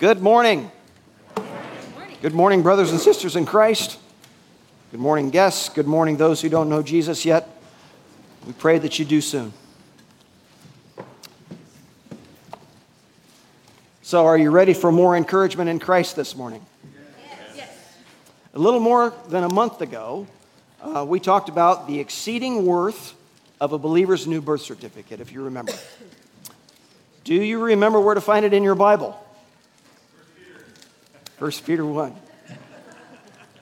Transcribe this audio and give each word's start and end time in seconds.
Good 0.00 0.22
morning. 0.22 0.72
Good 2.22 2.32
morning, 2.32 2.62
brothers 2.62 2.90
and 2.90 2.98
sisters 2.98 3.36
in 3.36 3.44
Christ. 3.44 3.98
Good 4.92 5.00
morning, 5.00 5.28
guests. 5.28 5.68
Good 5.68 5.86
morning, 5.86 6.16
those 6.16 6.40
who 6.40 6.48
don't 6.48 6.70
know 6.70 6.82
Jesus 6.82 7.26
yet. 7.26 7.46
We 8.46 8.54
pray 8.54 8.78
that 8.78 8.98
you 8.98 9.04
do 9.04 9.20
soon. 9.20 9.52
So, 14.00 14.24
are 14.24 14.38
you 14.38 14.50
ready 14.50 14.72
for 14.72 14.90
more 14.90 15.18
encouragement 15.18 15.68
in 15.68 15.78
Christ 15.78 16.16
this 16.16 16.34
morning? 16.34 16.64
Yes. 17.54 17.68
A 18.54 18.58
little 18.58 18.80
more 18.80 19.12
than 19.28 19.44
a 19.44 19.52
month 19.52 19.82
ago, 19.82 20.26
uh, 20.80 21.04
we 21.06 21.20
talked 21.20 21.50
about 21.50 21.86
the 21.86 22.00
exceeding 22.00 22.64
worth 22.64 23.12
of 23.60 23.74
a 23.74 23.78
believer's 23.78 24.26
new 24.26 24.40
birth 24.40 24.62
certificate, 24.62 25.20
if 25.20 25.30
you 25.30 25.44
remember. 25.44 25.74
Do 27.24 27.34
you 27.34 27.62
remember 27.62 28.00
where 28.00 28.14
to 28.14 28.22
find 28.22 28.46
it 28.46 28.54
in 28.54 28.62
your 28.62 28.74
Bible? 28.74 29.26
1 31.40 31.50
Peter 31.64 31.86
1. 31.86 32.14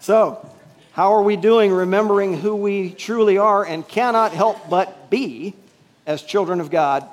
So, 0.01 0.45
how 0.91 1.15
are 1.15 1.23
we 1.23 1.37
doing 1.37 1.71
remembering 1.71 2.37
who 2.37 2.57
we 2.57 2.91
truly 2.91 3.39
are 3.39 3.65
and 3.65 3.87
cannot 3.87 4.33
help 4.33 4.69
but 4.69 5.11
be 5.11 5.55
as 6.05 6.25
children 6.25 6.61
of 6.61 6.73
God, 6.73 7.09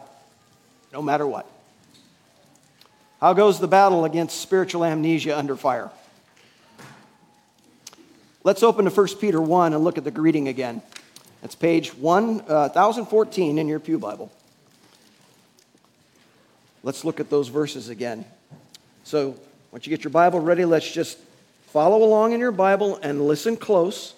no 0.92 1.04
matter 1.04 1.28
what? 1.28 1.46
How 3.22 3.34
goes 3.34 3.60
the 3.60 3.68
battle 3.68 4.06
against 4.06 4.42
spiritual 4.42 4.84
amnesia 4.84 5.38
under 5.38 5.56
fire? 5.56 5.92
Let's 8.44 8.64
open 8.64 8.86
to 8.86 8.92
1 8.92 9.08
Peter 9.20 9.40
1 9.40 9.74
and 9.76 9.84
look 9.84 10.00
at 10.00 10.04
the 10.04 10.10
greeting 10.10 10.48
again. 10.48 10.82
It's 11.44 11.54
page 11.54 11.94
1, 11.94 12.42
uh, 12.42 12.70
1014 12.70 13.60
in 13.60 13.68
your 13.68 13.80
Pew 13.80 14.00
Bible. 14.00 14.32
Let's 16.82 17.06
look 17.06 17.20
at 17.20 17.30
those 17.30 17.50
verses 17.50 17.90
again. 17.90 18.26
So, 19.04 19.38
once 19.76 19.86
you 19.86 19.90
get 19.90 20.06
your 20.06 20.12
Bible 20.12 20.40
ready, 20.40 20.64
let's 20.64 20.90
just 20.90 21.18
follow 21.68 22.02
along 22.02 22.32
in 22.32 22.40
your 22.40 22.54
Bible 22.54 22.98
and 23.04 23.28
listen 23.28 23.58
close, 23.58 24.14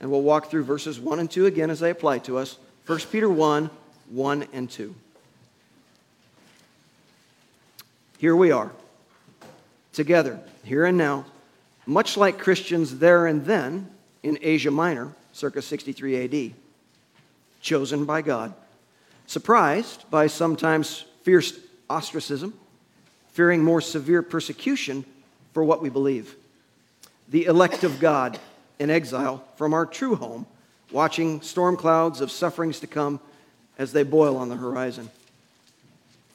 and 0.00 0.10
we'll 0.10 0.22
walk 0.22 0.46
through 0.46 0.64
verses 0.64 0.98
1 0.98 1.18
and 1.18 1.30
2 1.30 1.44
again 1.44 1.68
as 1.68 1.80
they 1.80 1.90
apply 1.90 2.20
to 2.20 2.38
us. 2.38 2.56
1 2.86 2.98
Peter 3.10 3.28
1 3.28 3.68
1 4.08 4.46
and 4.54 4.70
2. 4.70 4.94
Here 8.16 8.34
we 8.34 8.52
are, 8.52 8.72
together, 9.92 10.40
here 10.64 10.86
and 10.86 10.96
now, 10.96 11.26
much 11.84 12.16
like 12.16 12.38
Christians 12.38 12.98
there 12.98 13.26
and 13.26 13.44
then 13.44 13.90
in 14.22 14.38
Asia 14.40 14.70
Minor, 14.70 15.12
circa 15.34 15.60
63 15.60 16.24
AD, 16.24 16.54
chosen 17.60 18.06
by 18.06 18.22
God, 18.22 18.54
surprised 19.26 20.10
by 20.10 20.26
sometimes 20.26 21.04
fierce 21.22 21.52
ostracism 21.90 22.54
fearing 23.32 23.64
more 23.64 23.80
severe 23.80 24.22
persecution 24.22 25.04
for 25.52 25.64
what 25.64 25.82
we 25.82 25.88
believe. 25.88 26.36
The 27.28 27.46
elect 27.46 27.84
of 27.84 27.98
God 27.98 28.38
in 28.78 28.90
exile 28.90 29.44
from 29.56 29.74
our 29.74 29.86
true 29.86 30.16
home, 30.16 30.46
watching 30.90 31.40
storm 31.40 31.76
clouds 31.76 32.20
of 32.20 32.30
sufferings 32.30 32.80
to 32.80 32.86
come 32.86 33.20
as 33.78 33.92
they 33.92 34.02
boil 34.02 34.36
on 34.36 34.48
the 34.48 34.56
horizon. 34.56 35.10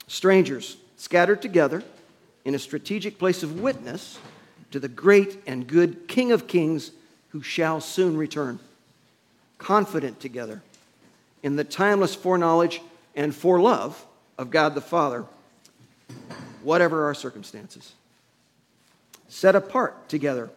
Strangers 0.08 0.78
scattered 0.95 1.42
together 1.42 1.84
in 2.45 2.56
a 2.56 2.59
strategic 2.59 3.20
place 3.20 3.44
of 3.44 3.59
witness 3.59 4.18
to 4.72 4.80
the 4.80 4.88
great 4.88 5.42
and 5.45 5.68
good 5.68 6.08
King 6.08 6.31
of 6.31 6.48
Kings 6.48 6.92
who 7.30 7.42
shall 7.42 7.80
soon 7.80 8.18
return. 8.18 8.59
Confident 9.58 10.20
together 10.20 10.62
in 11.44 11.56
the 11.56 11.64
timeless 11.64 12.16
foreknowledge 12.16 12.81
and 13.16 13.34
forelove 13.34 13.95
of 14.38 14.50
God 14.50 14.75
the 14.75 14.81
Father 14.81 15.25
whatever 16.63 17.05
our 17.05 17.13
circumstances. 17.13 17.94
Set 19.30 19.55
apart 19.55 20.09
together 20.09 20.50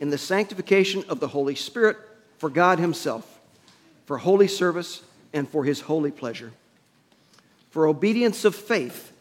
in 0.00 0.10
the 0.10 0.18
sanctification 0.18 1.04
of 1.08 1.20
the 1.20 1.28
Holy 1.28 1.54
Spirit 1.54 1.96
for 2.38 2.50
God 2.50 2.80
Himself, 2.80 3.40
for 4.04 4.18
holy 4.18 4.48
service 4.48 5.02
and 5.32 5.48
for 5.48 5.62
His 5.62 5.82
holy 5.82 6.10
pleasure, 6.10 6.50
for 7.70 7.86
obedience 7.86 8.44
of 8.44 8.56
faith 8.56 9.12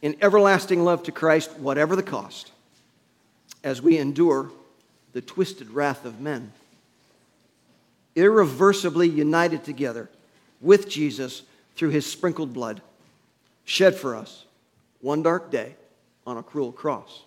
in 0.00 0.16
everlasting 0.22 0.82
love 0.82 1.02
to 1.02 1.12
Christ, 1.12 1.52
whatever 1.58 1.94
the 1.94 2.02
cost, 2.02 2.50
as 3.62 3.82
we 3.82 3.98
endure 3.98 4.50
the 5.12 5.20
twisted 5.20 5.70
wrath 5.70 6.06
of 6.06 6.20
men. 6.20 6.52
Irreversibly 8.14 9.08
united 9.08 9.64
together 9.64 10.08
with 10.62 10.88
Jesus 10.88 11.42
through 11.74 11.90
His 11.90 12.10
sprinkled 12.10 12.54
blood, 12.54 12.80
shed 13.66 13.94
for 13.94 14.16
us 14.16 14.45
one 15.00 15.22
dark 15.22 15.50
day 15.50 15.74
on 16.26 16.36
a 16.36 16.42
cruel 16.42 16.72
cross. 16.72 17.22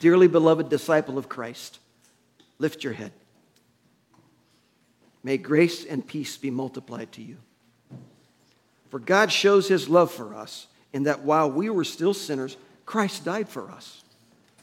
Dearly 0.00 0.28
beloved 0.28 0.68
disciple 0.68 1.18
of 1.18 1.28
Christ, 1.28 1.78
lift 2.58 2.84
your 2.84 2.92
head. 2.92 3.12
May 5.22 5.38
grace 5.38 5.84
and 5.84 6.06
peace 6.06 6.36
be 6.36 6.50
multiplied 6.50 7.12
to 7.12 7.22
you. 7.22 7.36
For 8.90 8.98
God 8.98 9.32
shows 9.32 9.68
his 9.68 9.88
love 9.88 10.10
for 10.10 10.34
us 10.34 10.66
in 10.92 11.04
that 11.04 11.22
while 11.22 11.50
we 11.50 11.68
were 11.68 11.84
still 11.84 12.14
sinners, 12.14 12.56
Christ 12.84 13.24
died 13.24 13.48
for 13.48 13.70
us. 13.70 14.02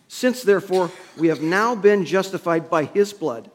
Since, 0.08 0.44
therefore, 0.44 0.92
we 1.18 1.28
have 1.28 1.42
now 1.42 1.76
been 1.76 2.06
justified 2.06 2.70
by 2.70 2.86
his 2.86 3.12
blood, 3.14 3.50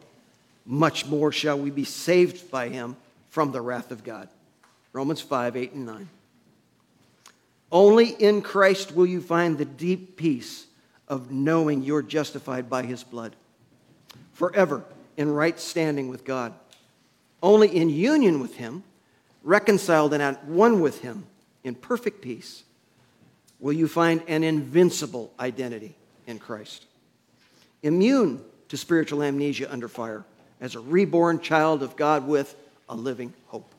much 0.67 1.07
more 1.07 1.33
shall 1.33 1.59
we 1.59 1.71
be 1.71 1.85
saved 1.85 2.51
by 2.51 2.69
him 2.69 2.97
from 3.31 3.53
the 3.53 3.61
wrath 3.61 3.91
of 3.91 4.05
God. 4.05 4.29
Romans 4.93 5.21
5 5.21 5.57
8 5.57 5.73
and 5.73 5.87
9. 5.87 6.09
Only 7.71 8.09
in 8.09 8.43
Christ 8.43 8.95
will 8.95 9.07
you 9.07 9.21
find 9.21 9.59
the 9.59 9.65
deep 9.65 10.17
peace 10.17 10.67
of 11.07 11.31
knowing 11.31 11.83
you're 11.83 12.03
justified 12.03 12.71
by 12.71 12.85
his 12.85 13.05
blood, 13.05 13.37
forever 14.33 14.85
in 15.17 15.31
right 15.31 15.59
standing 15.59 16.09
with 16.09 16.25
God. 16.25 16.55
Only 17.43 17.69
in 17.69 17.91
union 17.91 18.41
with 18.41 18.57
him, 18.57 18.85
reconciled 19.43 20.13
and 20.13 20.23
at 20.23 20.45
one 20.45 20.81
with 20.81 21.01
him 21.01 21.27
in 21.65 21.75
perfect 21.75 22.23
peace, 22.23 22.65
will 23.61 23.73
you 23.73 23.89
find 23.89 24.23
an 24.29 24.45
invincible 24.45 25.33
identity 25.39 25.95
in 26.27 26.39
Christ. 26.39 26.85
Immune 27.83 28.43
to 28.69 28.77
spiritual 28.77 29.23
amnesia 29.23 29.71
under 29.73 29.89
fire 29.89 30.25
as 30.61 30.75
a 30.75 30.81
reborn 30.81 31.41
child 31.41 31.83
of 31.83 31.97
God 31.97 32.27
with 32.27 32.55
a 32.89 32.95
living 32.95 33.33
hope. 33.47 33.73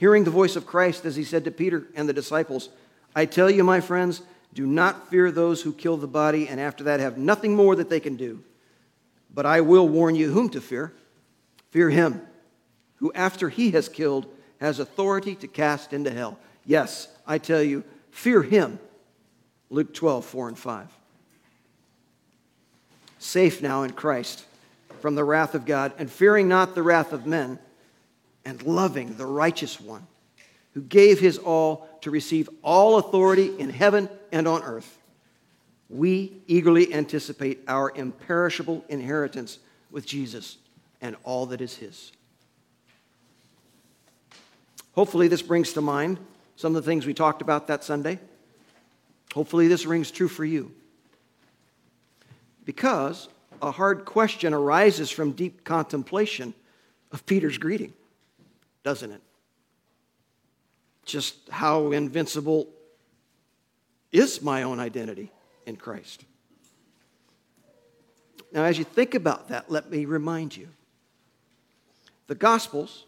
Hearing 0.00 0.24
the 0.24 0.30
voice 0.30 0.56
of 0.56 0.64
Christ 0.64 1.04
as 1.04 1.14
he 1.14 1.24
said 1.24 1.44
to 1.44 1.50
Peter 1.50 1.84
and 1.94 2.08
the 2.08 2.14
disciples, 2.14 2.70
I 3.14 3.26
tell 3.26 3.50
you, 3.50 3.62
my 3.62 3.82
friends, 3.82 4.22
do 4.54 4.66
not 4.66 5.10
fear 5.10 5.30
those 5.30 5.60
who 5.60 5.74
kill 5.74 5.98
the 5.98 6.06
body 6.06 6.48
and 6.48 6.58
after 6.58 6.84
that 6.84 7.00
have 7.00 7.18
nothing 7.18 7.54
more 7.54 7.76
that 7.76 7.90
they 7.90 8.00
can 8.00 8.16
do. 8.16 8.42
But 9.34 9.44
I 9.44 9.60
will 9.60 9.86
warn 9.86 10.14
you 10.14 10.32
whom 10.32 10.48
to 10.48 10.60
fear. 10.62 10.94
Fear 11.68 11.90
him 11.90 12.22
who, 12.96 13.12
after 13.12 13.50
he 13.50 13.72
has 13.72 13.90
killed, 13.90 14.24
has 14.58 14.78
authority 14.78 15.34
to 15.34 15.46
cast 15.46 15.92
into 15.92 16.10
hell. 16.10 16.38
Yes, 16.64 17.08
I 17.26 17.36
tell 17.36 17.62
you, 17.62 17.84
fear 18.10 18.42
him. 18.42 18.78
Luke 19.68 19.92
12, 19.92 20.24
4 20.24 20.48
and 20.48 20.58
5. 20.58 20.86
Safe 23.18 23.60
now 23.60 23.82
in 23.82 23.90
Christ 23.92 24.46
from 25.02 25.14
the 25.14 25.24
wrath 25.24 25.54
of 25.54 25.66
God, 25.66 25.92
and 25.98 26.10
fearing 26.10 26.48
not 26.48 26.74
the 26.74 26.82
wrath 26.82 27.12
of 27.12 27.26
men 27.26 27.58
and 28.44 28.62
loving 28.62 29.16
the 29.16 29.26
righteous 29.26 29.80
one 29.80 30.06
who 30.72 30.80
gave 30.82 31.20
his 31.20 31.38
all 31.38 31.88
to 32.00 32.10
receive 32.10 32.48
all 32.62 32.98
authority 32.98 33.58
in 33.58 33.70
heaven 33.70 34.08
and 34.32 34.46
on 34.46 34.62
earth, 34.62 34.98
we 35.88 36.32
eagerly 36.46 36.94
anticipate 36.94 37.60
our 37.66 37.92
imperishable 37.94 38.84
inheritance 38.88 39.58
with 39.90 40.06
Jesus 40.06 40.58
and 41.00 41.16
all 41.24 41.46
that 41.46 41.60
is 41.60 41.76
his. 41.76 42.12
Hopefully, 44.92 45.28
this 45.28 45.42
brings 45.42 45.72
to 45.72 45.80
mind 45.80 46.18
some 46.56 46.76
of 46.76 46.82
the 46.84 46.88
things 46.88 47.06
we 47.06 47.14
talked 47.14 47.42
about 47.42 47.66
that 47.66 47.82
Sunday. 47.82 48.18
Hopefully, 49.34 49.66
this 49.66 49.86
rings 49.86 50.10
true 50.10 50.28
for 50.28 50.44
you. 50.44 50.72
Because 52.64 53.28
a 53.62 53.70
hard 53.70 54.04
question 54.04 54.54
arises 54.54 55.10
from 55.10 55.32
deep 55.32 55.64
contemplation 55.64 56.54
of 57.12 57.26
Peter's 57.26 57.58
greeting 57.58 57.92
doesn't 58.82 59.12
it? 59.12 59.20
Just 61.04 61.36
how 61.50 61.92
invincible 61.92 62.68
is 64.12 64.42
my 64.42 64.62
own 64.62 64.80
identity 64.80 65.30
in 65.66 65.76
Christ? 65.76 66.24
Now, 68.52 68.64
as 68.64 68.78
you 68.78 68.84
think 68.84 69.14
about 69.14 69.48
that, 69.48 69.70
let 69.70 69.90
me 69.90 70.04
remind 70.04 70.56
you 70.56 70.68
the 72.26 72.34
Gospels, 72.34 73.04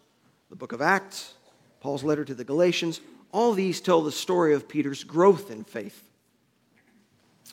the 0.49 0.55
book 0.55 0.71
of 0.71 0.81
Acts, 0.81 1.33
Paul's 1.79 2.03
letter 2.03 2.23
to 2.25 2.33
the 2.33 2.43
Galatians, 2.43 3.01
all 3.31 3.53
these 3.53 3.81
tell 3.81 4.01
the 4.01 4.11
story 4.11 4.53
of 4.53 4.69
Peter's 4.69 5.03
growth 5.03 5.51
in 5.51 5.63
faith. 5.63 6.09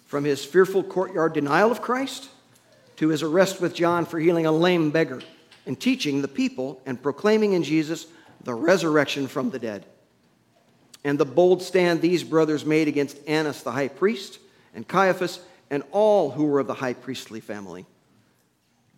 From 0.06 0.24
his 0.24 0.44
fearful 0.44 0.82
courtyard 0.82 1.32
denial 1.32 1.70
of 1.70 1.80
Christ 1.80 2.28
to 2.96 3.08
his 3.08 3.22
arrest 3.22 3.60
with 3.60 3.74
John 3.74 4.04
for 4.04 4.18
healing 4.18 4.46
a 4.46 4.52
lame 4.52 4.90
beggar 4.90 5.22
and 5.66 5.78
teaching 5.78 6.22
the 6.22 6.28
people 6.28 6.80
and 6.86 7.02
proclaiming 7.02 7.52
in 7.52 7.62
Jesus 7.62 8.06
the 8.42 8.54
resurrection 8.54 9.28
from 9.28 9.50
the 9.50 9.58
dead. 9.58 9.86
and 11.04 11.18
the 11.18 11.24
bold 11.24 11.62
stand 11.62 12.00
these 12.00 12.22
brothers 12.22 12.64
made 12.64 12.88
against 12.88 13.18
Annas 13.26 13.62
the 13.62 13.72
high 13.72 13.88
priest, 13.88 14.38
and 14.74 14.86
Caiaphas, 14.86 15.40
and 15.70 15.82
all 15.92 16.30
who 16.30 16.44
were 16.46 16.60
of 16.60 16.66
the 16.66 16.74
high 16.74 16.92
priestly 16.92 17.40
family. 17.40 17.86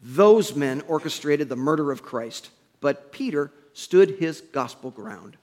Those 0.03 0.57
men 0.57 0.83
orchestrated 0.89 1.49
the 1.49 1.57
murder 1.57 1.93
of 1.93 2.03
Christ, 2.03 2.51
but 2.81 3.13
Peter 3.13 3.53
stood 3.73 4.17
his 4.19 4.41
gospel 4.41 4.91
ground. 4.91 5.37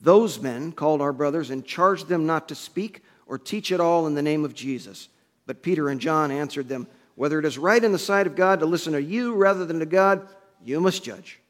Those 0.00 0.40
men 0.40 0.72
called 0.72 1.02
our 1.02 1.12
brothers 1.12 1.50
and 1.50 1.64
charged 1.64 2.08
them 2.08 2.26
not 2.26 2.48
to 2.48 2.54
speak 2.54 3.02
or 3.26 3.38
teach 3.38 3.72
at 3.72 3.80
all 3.80 4.06
in 4.06 4.14
the 4.14 4.22
name 4.22 4.44
of 4.44 4.54
Jesus. 4.54 5.08
But 5.46 5.62
Peter 5.62 5.88
and 5.88 6.00
John 6.00 6.30
answered 6.30 6.68
them, 6.68 6.86
Whether 7.16 7.38
it 7.38 7.44
is 7.44 7.58
right 7.58 7.82
in 7.82 7.92
the 7.92 7.98
sight 7.98 8.26
of 8.26 8.36
God 8.36 8.60
to 8.60 8.66
listen 8.66 8.92
to 8.92 9.02
you 9.02 9.34
rather 9.34 9.64
than 9.64 9.80
to 9.80 9.86
God, 9.86 10.28
you 10.64 10.80
must 10.80 11.02
judge. 11.02 11.40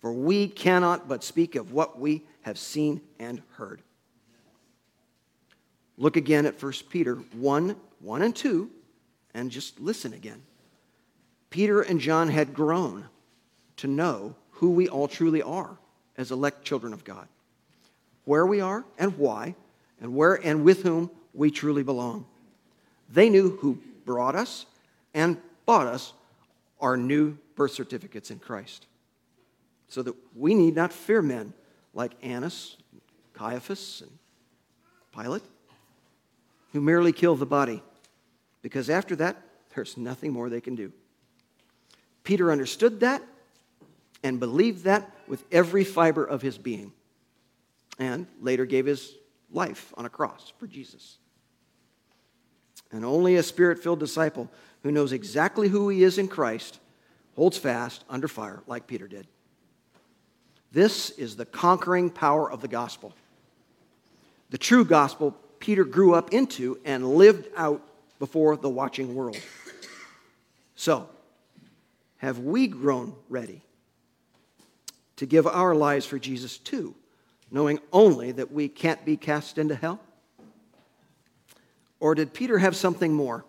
For 0.00 0.12
we 0.12 0.48
cannot 0.48 1.08
but 1.08 1.22
speak 1.22 1.54
of 1.54 1.72
what 1.72 1.98
we 1.98 2.24
have 2.42 2.58
seen 2.58 3.00
and 3.18 3.42
heard. 3.52 3.82
Look 5.98 6.16
again 6.16 6.46
at 6.46 6.60
1 6.60 6.72
Peter 6.88 7.16
1 7.16 7.76
1 8.00 8.22
and 8.22 8.34
2, 8.34 8.70
and 9.34 9.50
just 9.50 9.78
listen 9.78 10.12
again. 10.12 10.42
Peter 11.50 11.82
and 11.82 12.00
John 12.00 12.28
had 12.28 12.54
grown 12.54 13.06
to 13.76 13.86
know 13.86 14.34
who 14.50 14.70
we 14.70 14.88
all 14.88 15.06
truly 15.06 15.42
are 15.42 15.76
as 16.16 16.32
elect 16.32 16.64
children 16.64 16.92
of 16.92 17.04
God, 17.04 17.28
where 18.24 18.46
we 18.46 18.60
are 18.60 18.84
and 18.98 19.16
why, 19.18 19.54
and 20.00 20.14
where 20.14 20.34
and 20.34 20.64
with 20.64 20.82
whom 20.82 21.10
we 21.32 21.50
truly 21.50 21.82
belong. 21.82 22.26
They 23.08 23.28
knew 23.28 23.56
who 23.58 23.78
brought 24.04 24.34
us 24.34 24.66
and 25.14 25.36
bought 25.66 25.86
us 25.86 26.12
our 26.80 26.96
new 26.96 27.38
birth 27.54 27.72
certificates 27.72 28.30
in 28.30 28.38
Christ. 28.38 28.86
So 29.88 30.02
that 30.02 30.14
we 30.34 30.54
need 30.54 30.74
not 30.74 30.92
fear 30.92 31.22
men 31.22 31.52
like 31.94 32.12
Annas, 32.22 32.76
Caiaphas, 33.34 34.02
and 34.02 34.10
Pilate, 35.14 35.42
who 36.72 36.80
merely 36.80 37.12
kill 37.12 37.36
the 37.36 37.46
body, 37.46 37.82
because 38.62 38.88
after 38.88 39.14
that, 39.16 39.36
there's 39.74 39.96
nothing 39.96 40.32
more 40.32 40.48
they 40.48 40.60
can 40.60 40.74
do. 40.74 40.92
Peter 42.24 42.50
understood 42.50 43.00
that 43.00 43.22
and 44.24 44.40
believed 44.40 44.84
that 44.84 45.10
with 45.26 45.44
every 45.52 45.84
fiber 45.84 46.24
of 46.24 46.40
his 46.40 46.56
being, 46.56 46.92
and 47.98 48.26
later 48.40 48.64
gave 48.64 48.86
his 48.86 49.14
life 49.50 49.92
on 49.96 50.06
a 50.06 50.08
cross 50.08 50.52
for 50.58 50.66
Jesus. 50.66 51.18
And 52.90 53.04
only 53.04 53.36
a 53.36 53.42
spirit 53.42 53.82
filled 53.82 54.00
disciple 54.00 54.50
who 54.82 54.92
knows 54.92 55.12
exactly 55.12 55.68
who 55.68 55.88
he 55.88 56.02
is 56.02 56.18
in 56.18 56.28
Christ 56.28 56.78
holds 57.36 57.58
fast 57.58 58.04
under 58.08 58.28
fire 58.28 58.62
like 58.66 58.86
Peter 58.86 59.08
did. 59.08 59.26
This 60.72 61.10
is 61.10 61.36
the 61.36 61.44
conquering 61.44 62.10
power 62.10 62.50
of 62.50 62.60
the 62.60 62.68
gospel. 62.68 63.12
The 64.50 64.58
true 64.58 64.84
gospel 64.84 65.36
Peter 65.60 65.84
grew 65.84 66.14
up 66.14 66.32
into 66.32 66.78
and 66.84 67.14
lived 67.14 67.48
out 67.56 67.82
before 68.18 68.56
the 68.56 68.68
watching 68.68 69.14
world. 69.14 69.38
So, 70.74 71.08
have 72.18 72.38
we 72.38 72.66
grown 72.66 73.14
ready 73.28 73.62
to 75.16 75.26
give 75.26 75.46
our 75.46 75.74
lives 75.74 76.06
for 76.06 76.18
Jesus 76.18 76.58
too, 76.58 76.94
knowing 77.50 77.78
only 77.92 78.32
that 78.32 78.52
we 78.52 78.68
can't 78.68 79.04
be 79.04 79.16
cast 79.16 79.58
into 79.58 79.74
hell? 79.74 80.00
Or 82.00 82.14
did 82.14 82.34
Peter 82.34 82.58
have 82.58 82.74
something 82.74 83.12
more, 83.12 83.44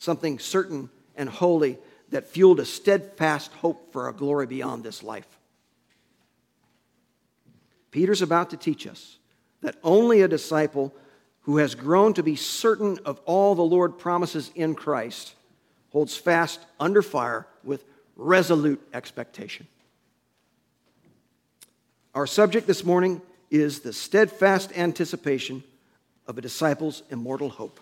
something 0.00 0.40
certain 0.40 0.90
and 1.14 1.28
holy 1.28 1.78
that 2.08 2.26
fueled 2.26 2.58
a 2.58 2.64
steadfast 2.64 3.52
hope 3.52 3.92
for 3.92 4.08
a 4.08 4.12
glory 4.12 4.46
beyond 4.46 4.82
this 4.82 5.04
life? 5.04 5.38
Peter's 7.92 8.22
about 8.22 8.50
to 8.50 8.56
teach 8.56 8.86
us 8.86 9.18
that 9.62 9.76
only 9.84 10.22
a 10.22 10.28
disciple 10.28 10.92
who 11.42 11.58
has 11.58 11.74
grown 11.74 12.14
to 12.14 12.22
be 12.22 12.36
certain 12.36 12.98
of 13.04 13.20
all 13.24 13.54
the 13.54 13.62
Lord 13.62 13.98
promises 13.98 14.50
in 14.54 14.74
Christ 14.74 15.34
holds 15.90 16.16
fast 16.16 16.60
under 16.78 17.02
fire 17.02 17.46
with 17.64 17.84
resolute 18.16 18.80
expectation. 18.92 19.66
Our 22.14 22.26
subject 22.26 22.66
this 22.66 22.84
morning 22.84 23.22
is 23.50 23.80
the 23.80 23.92
steadfast 23.92 24.76
anticipation 24.76 25.64
of 26.26 26.38
a 26.38 26.40
disciple's 26.40 27.02
immortal 27.10 27.48
hope. 27.48 27.80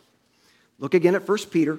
Look 0.79 0.94
again 0.94 1.14
at 1.14 1.29
1 1.29 1.38
Peter, 1.50 1.79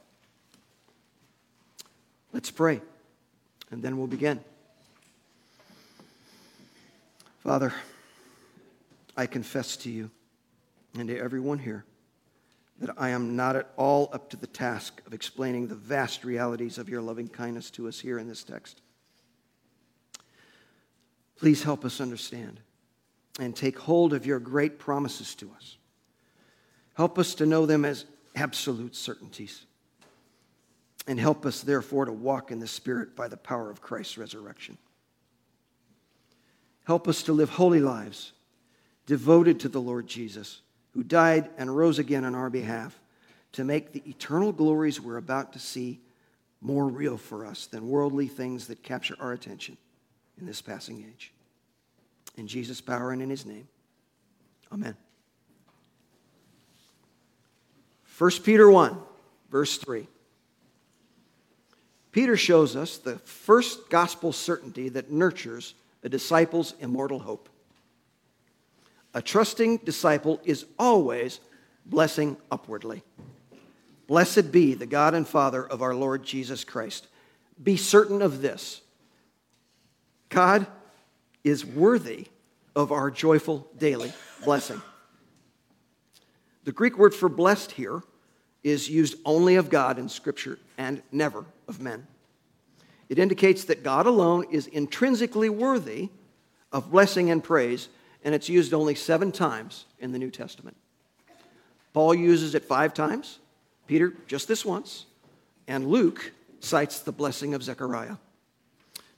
Let's 2.33 2.51
pray, 2.51 2.81
and 3.71 3.83
then 3.83 3.97
we'll 3.97 4.07
begin. 4.07 4.39
Father, 7.43 7.73
I 9.17 9.25
confess 9.25 9.75
to 9.77 9.91
you 9.91 10.11
and 10.97 11.09
to 11.09 11.17
everyone 11.17 11.59
here 11.59 11.83
that 12.79 12.95
I 12.97 13.09
am 13.09 13.35
not 13.35 13.55
at 13.55 13.71
all 13.77 14.09
up 14.13 14.29
to 14.29 14.37
the 14.37 14.47
task 14.47 15.01
of 15.05 15.13
explaining 15.13 15.67
the 15.67 15.75
vast 15.75 16.23
realities 16.23 16.77
of 16.77 16.89
your 16.89 17.01
loving 17.01 17.27
kindness 17.27 17.69
to 17.71 17.87
us 17.87 17.99
here 17.99 18.17
in 18.17 18.27
this 18.27 18.43
text. 18.43 18.81
Please 21.37 21.63
help 21.63 21.83
us 21.83 21.99
understand 21.99 22.59
and 23.39 23.55
take 23.55 23.77
hold 23.77 24.13
of 24.13 24.25
your 24.25 24.39
great 24.39 24.79
promises 24.79 25.35
to 25.35 25.51
us. 25.55 25.77
Help 26.95 27.17
us 27.17 27.35
to 27.35 27.45
know 27.45 27.65
them 27.65 27.85
as 27.85 28.05
absolute 28.35 28.95
certainties. 28.95 29.65
And 31.07 31.19
help 31.19 31.45
us, 31.45 31.61
therefore, 31.61 32.05
to 32.05 32.11
walk 32.11 32.51
in 32.51 32.59
the 32.59 32.67
Spirit 32.67 33.15
by 33.15 33.27
the 33.27 33.37
power 33.37 33.69
of 33.69 33.81
Christ's 33.81 34.17
resurrection. 34.17 34.77
Help 36.85 37.07
us 37.07 37.23
to 37.23 37.33
live 37.33 37.49
holy 37.49 37.79
lives 37.79 38.33
devoted 39.05 39.59
to 39.59 39.69
the 39.69 39.81
Lord 39.81 40.07
Jesus, 40.07 40.61
who 40.91 41.03
died 41.03 41.49
and 41.57 41.75
rose 41.75 41.99
again 41.99 42.23
on 42.23 42.35
our 42.35 42.49
behalf 42.49 42.99
to 43.53 43.63
make 43.63 43.91
the 43.91 44.03
eternal 44.07 44.51
glories 44.51 45.01
we're 45.01 45.17
about 45.17 45.53
to 45.53 45.59
see 45.59 45.99
more 46.61 46.87
real 46.87 47.17
for 47.17 47.45
us 47.45 47.65
than 47.65 47.89
worldly 47.89 48.27
things 48.27 48.67
that 48.67 48.83
capture 48.83 49.15
our 49.19 49.33
attention 49.33 49.77
in 50.39 50.45
this 50.45 50.61
passing 50.61 51.03
age. 51.11 51.33
In 52.37 52.47
Jesus' 52.47 52.79
power 52.79 53.11
and 53.11 53.21
in 53.21 53.29
his 53.29 53.45
name. 53.45 53.67
Amen. 54.71 54.95
1 58.17 58.31
Peter 58.43 58.69
1, 58.69 58.97
verse 59.49 59.77
3. 59.77 60.07
Peter 62.11 62.35
shows 62.35 62.75
us 62.75 62.97
the 62.97 63.17
first 63.19 63.89
gospel 63.89 64.33
certainty 64.33 64.89
that 64.89 65.11
nurtures 65.11 65.73
a 66.03 66.09
disciple's 66.09 66.73
immortal 66.79 67.19
hope. 67.19 67.49
A 69.13 69.21
trusting 69.21 69.77
disciple 69.77 70.41
is 70.43 70.65
always 70.77 71.39
blessing 71.85 72.37
upwardly. 72.49 73.03
Blessed 74.07 74.51
be 74.51 74.73
the 74.73 74.85
God 74.85 75.13
and 75.13 75.27
Father 75.27 75.65
of 75.65 75.81
our 75.81 75.95
Lord 75.95 76.23
Jesus 76.23 76.63
Christ. 76.63 77.07
Be 77.61 77.77
certain 77.77 78.21
of 78.21 78.41
this 78.41 78.81
God 80.29 80.67
is 81.43 81.65
worthy 81.65 82.27
of 82.75 82.91
our 82.91 83.11
joyful 83.11 83.67
daily 83.77 84.11
blessing. 84.43 84.81
The 86.63 86.71
Greek 86.71 86.97
word 86.97 87.13
for 87.13 87.29
blessed 87.29 87.71
here 87.71 88.01
is 88.63 88.89
used 88.89 89.15
only 89.25 89.55
of 89.55 89.69
God 89.69 89.97
in 89.97 90.09
Scripture 90.09 90.59
and 90.77 91.01
never 91.11 91.45
of 91.67 91.81
men. 91.81 92.05
It 93.09 93.19
indicates 93.19 93.65
that 93.65 93.83
God 93.83 94.05
alone 94.05 94.45
is 94.51 94.67
intrinsically 94.67 95.49
worthy 95.49 96.09
of 96.71 96.91
blessing 96.91 97.29
and 97.29 97.43
praise, 97.43 97.89
and 98.23 98.33
it's 98.33 98.47
used 98.47 98.73
only 98.73 98.95
seven 98.95 99.31
times 99.31 99.85
in 99.99 100.11
the 100.11 100.19
New 100.19 100.31
Testament. 100.31 100.77
Paul 101.93 102.13
uses 102.15 102.55
it 102.55 102.63
five 102.63 102.93
times, 102.93 103.39
Peter 103.87 104.13
just 104.27 104.47
this 104.47 104.63
once, 104.63 105.05
and 105.67 105.87
Luke 105.87 106.31
cites 106.61 106.99
the 106.99 107.11
blessing 107.11 107.53
of 107.53 107.63
Zechariah. 107.63 108.15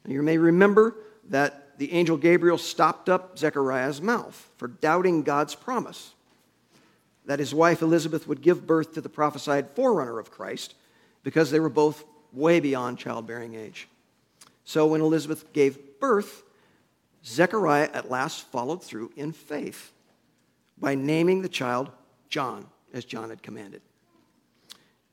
Now, 0.05 0.13
you 0.13 0.23
may 0.23 0.37
remember 0.37 0.95
that 1.29 1.77
the 1.77 1.93
angel 1.93 2.17
Gabriel 2.17 2.57
stopped 2.57 3.09
up 3.09 3.37
Zechariah's 3.37 4.01
mouth 4.01 4.49
for 4.57 4.67
doubting 4.67 5.23
God's 5.23 5.55
promise 5.55 6.13
that 7.25 7.39
his 7.39 7.53
wife 7.53 7.81
Elizabeth 7.81 8.27
would 8.27 8.41
give 8.41 8.67
birth 8.67 8.93
to 8.93 9.01
the 9.01 9.09
prophesied 9.09 9.69
forerunner 9.71 10.19
of 10.19 10.31
Christ 10.31 10.75
because 11.23 11.51
they 11.51 11.59
were 11.59 11.69
both 11.69 12.03
way 12.31 12.59
beyond 12.59 12.97
childbearing 12.97 13.55
age. 13.55 13.87
So 14.65 14.87
when 14.87 15.01
Elizabeth 15.01 15.51
gave 15.53 15.99
birth, 15.99 16.43
Zechariah 17.25 17.89
at 17.93 18.09
last 18.09 18.43
followed 18.47 18.83
through 18.83 19.11
in 19.15 19.31
faith 19.31 19.91
by 20.77 20.95
naming 20.95 21.41
the 21.41 21.49
child 21.49 21.91
John, 22.29 22.65
as 22.93 23.05
John 23.05 23.29
had 23.29 23.41
commanded. 23.41 23.81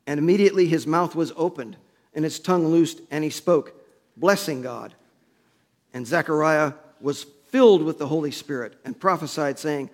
And 0.07 0.19
immediately 0.19 0.67
his 0.67 0.87
mouth 0.87 1.15
was 1.15 1.33
opened 1.37 1.77
and 2.15 2.25
his 2.25 2.41
tongue 2.41 2.67
loosed, 2.67 3.01
and 3.11 3.23
he 3.23 3.31
spoke, 3.31 3.73
blessing 4.17 4.63
God. 4.63 4.95
And 5.95 6.07
Zechariah 6.07 6.73
was 7.01 7.25
filled 7.49 7.83
with 7.83 7.99
the 7.99 8.07
Holy 8.07 8.31
Spirit 8.31 8.75
and 8.85 8.99
prophesied, 8.99 9.59
saying, 9.59 9.91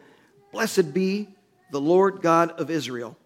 Blessed 0.53 0.95
be 0.95 1.29
the 1.71 1.81
Lord 1.81 2.23
God 2.23 2.53
of 2.53 2.71
Israel, 2.71 3.17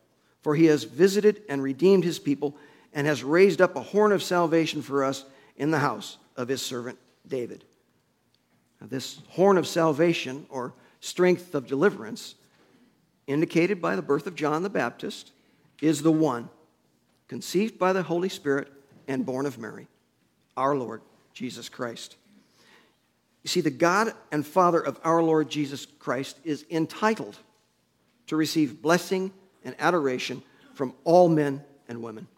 for 0.43 0.55
he 0.55 0.67
has 0.67 0.85
visited 0.85 1.43
and 1.49 1.63
redeemed 1.63 2.05
his 2.05 2.19
people 2.19 2.57
and 2.93 3.07
has 3.07 3.23
raised 3.23 3.61
up 3.61 3.77
a 3.77 3.83
horn 3.83 4.13
of 4.13 4.23
salvation 4.23 4.83
for 4.83 5.05
us 5.05 5.25
in 5.57 5.71
the 5.71 5.79
house 5.79 6.19
of 6.37 6.49
his 6.49 6.63
servant 6.63 6.99
David. 7.27 7.65
Now, 8.81 8.87
this 8.89 9.21
horn 9.29 9.59
of 9.59 9.67
salvation, 9.67 10.47
or 10.49 10.73
strength 11.01 11.55
of 11.55 11.67
deliverance, 11.67 12.35
indicated 13.27 13.81
by 13.81 13.95
the 13.95 14.03
birth 14.03 14.27
of 14.27 14.35
John 14.35 14.63
the 14.63 14.71
Baptist, 14.71 15.33
is 15.81 16.03
the 16.03 16.13
one 16.13 16.49
conceived 17.29 17.79
by 17.79 17.93
the 17.93 18.03
Holy 18.03 18.29
Spirit 18.29 18.73
and 19.07 19.25
born 19.25 19.47
of 19.47 19.59
Mary, 19.59 19.87
our 20.57 20.75
Lord 20.75 21.03
Jesus 21.33 21.69
Christ. 21.69 22.17
You 23.43 23.49
see, 23.49 23.61
the 23.61 23.71
God 23.71 24.13
and 24.33 24.47
Father 24.47 24.81
of 24.81 24.99
our 25.05 25.23
Lord 25.23 25.49
Jesus 25.49 25.87
Christ 25.87 26.39
is 26.45 26.65
entitled 26.71 27.39
to 28.31 28.37
receive 28.37 28.81
blessing 28.81 29.33
and 29.65 29.75
adoration 29.81 30.41
from 30.75 30.95
all 31.03 31.29
men 31.29 31.65
and 31.89 32.01
women 32.01 32.29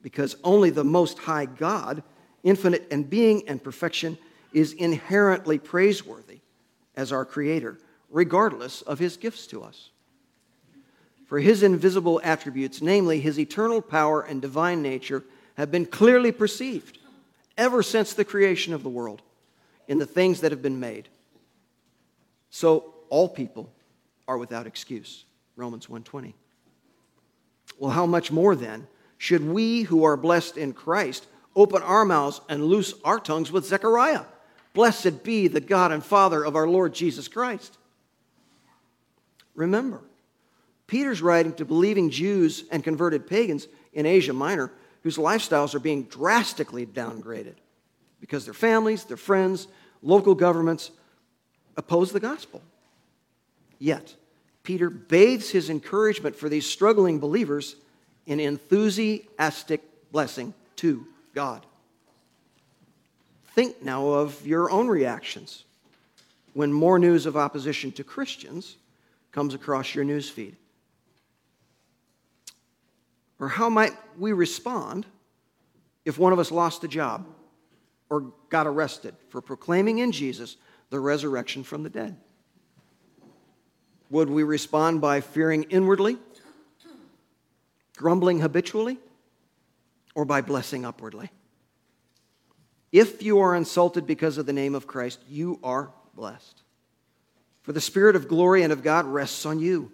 because 0.00 0.36
only 0.42 0.70
the 0.70 0.84
Most 0.84 1.18
High 1.18 1.44
God, 1.44 2.02
infinite 2.42 2.88
in 2.90 3.02
being 3.02 3.46
and 3.46 3.62
perfection, 3.62 4.16
is 4.54 4.72
inherently 4.72 5.58
praiseworthy 5.58 6.38
as 6.96 7.12
our 7.12 7.26
Creator, 7.26 7.78
regardless 8.08 8.80
of 8.80 8.98
His 8.98 9.18
gifts 9.18 9.46
to 9.48 9.62
us. 9.62 9.90
For 11.26 11.38
His 11.40 11.62
invisible 11.62 12.18
attributes, 12.24 12.80
namely 12.80 13.20
His 13.20 13.38
eternal 13.38 13.82
power 13.82 14.22
and 14.22 14.40
divine 14.40 14.80
nature, 14.80 15.24
have 15.58 15.70
been 15.70 15.84
clearly 15.84 16.32
perceived 16.32 16.98
ever 17.58 17.82
since 17.82 18.14
the 18.14 18.24
creation 18.24 18.72
of 18.72 18.82
the 18.82 18.88
world 18.88 19.20
in 19.86 19.98
the 19.98 20.06
things 20.06 20.40
that 20.40 20.52
have 20.52 20.62
been 20.62 20.80
made. 20.80 21.10
So 22.48 22.94
all 23.10 23.28
people 23.28 23.70
are 24.32 24.38
without 24.38 24.66
excuse. 24.66 25.26
Romans 25.56 25.88
1:20. 25.88 26.34
Well, 27.78 27.90
how 27.90 28.06
much 28.06 28.32
more 28.32 28.56
then 28.56 28.88
should 29.18 29.44
we 29.44 29.82
who 29.82 30.04
are 30.04 30.16
blessed 30.16 30.56
in 30.56 30.72
Christ 30.72 31.26
open 31.54 31.82
our 31.82 32.06
mouths 32.06 32.40
and 32.48 32.64
loose 32.64 32.94
our 33.04 33.20
tongues 33.20 33.52
with 33.52 33.66
Zechariah? 33.66 34.24
Blessed 34.72 35.22
be 35.22 35.48
the 35.48 35.60
God 35.60 35.92
and 35.92 36.02
Father 36.02 36.44
of 36.44 36.56
our 36.56 36.66
Lord 36.66 36.94
Jesus 36.94 37.28
Christ. 37.28 37.76
Remember, 39.54 40.00
Peter's 40.86 41.20
writing 41.20 41.52
to 41.54 41.66
believing 41.66 42.08
Jews 42.08 42.64
and 42.70 42.82
converted 42.82 43.26
pagans 43.26 43.68
in 43.92 44.06
Asia 44.06 44.32
Minor 44.32 44.72
whose 45.02 45.18
lifestyles 45.18 45.74
are 45.74 45.80
being 45.80 46.04
drastically 46.04 46.86
downgraded 46.86 47.56
because 48.18 48.46
their 48.46 48.54
families, 48.54 49.04
their 49.04 49.18
friends, 49.18 49.68
local 50.00 50.34
governments 50.34 50.90
oppose 51.76 52.12
the 52.12 52.20
gospel. 52.20 52.62
Yet, 53.78 54.14
Peter 54.62 54.90
bathes 54.90 55.50
his 55.50 55.70
encouragement 55.70 56.36
for 56.36 56.48
these 56.48 56.66
struggling 56.66 57.18
believers 57.18 57.76
in 58.26 58.38
enthusiastic 58.38 59.82
blessing 60.12 60.54
to 60.76 61.06
God. 61.34 61.66
Think 63.54 63.82
now 63.82 64.06
of 64.06 64.46
your 64.46 64.70
own 64.70 64.88
reactions 64.88 65.64
when 66.54 66.72
more 66.72 66.98
news 66.98 67.26
of 67.26 67.36
opposition 67.36 67.92
to 67.92 68.04
Christians 68.04 68.76
comes 69.32 69.54
across 69.54 69.94
your 69.94 70.04
news 70.04 70.28
feed. 70.28 70.56
Or 73.40 73.48
how 73.48 73.68
might 73.68 73.92
we 74.18 74.32
respond 74.32 75.06
if 76.04 76.18
one 76.18 76.32
of 76.32 76.38
us 76.38 76.52
lost 76.52 76.84
a 76.84 76.88
job 76.88 77.26
or 78.08 78.32
got 78.50 78.66
arrested 78.66 79.16
for 79.30 79.40
proclaiming 79.40 79.98
in 79.98 80.12
Jesus 80.12 80.56
the 80.90 81.00
resurrection 81.00 81.64
from 81.64 81.82
the 81.82 81.90
dead? 81.90 82.16
Would 84.12 84.28
we 84.28 84.42
respond 84.42 85.00
by 85.00 85.22
fearing 85.22 85.62
inwardly, 85.70 86.18
grumbling 87.96 88.40
habitually, 88.40 88.98
or 90.14 90.26
by 90.26 90.42
blessing 90.42 90.84
upwardly? 90.84 91.30
If 92.92 93.22
you 93.22 93.40
are 93.40 93.56
insulted 93.56 94.06
because 94.06 94.36
of 94.36 94.44
the 94.44 94.52
name 94.52 94.74
of 94.74 94.86
Christ, 94.86 95.18
you 95.30 95.58
are 95.62 95.94
blessed. 96.14 96.60
For 97.62 97.72
the 97.72 97.80
Spirit 97.80 98.14
of 98.14 98.28
glory 98.28 98.62
and 98.62 98.70
of 98.70 98.82
God 98.82 99.06
rests 99.06 99.46
on 99.46 99.60
you. 99.60 99.90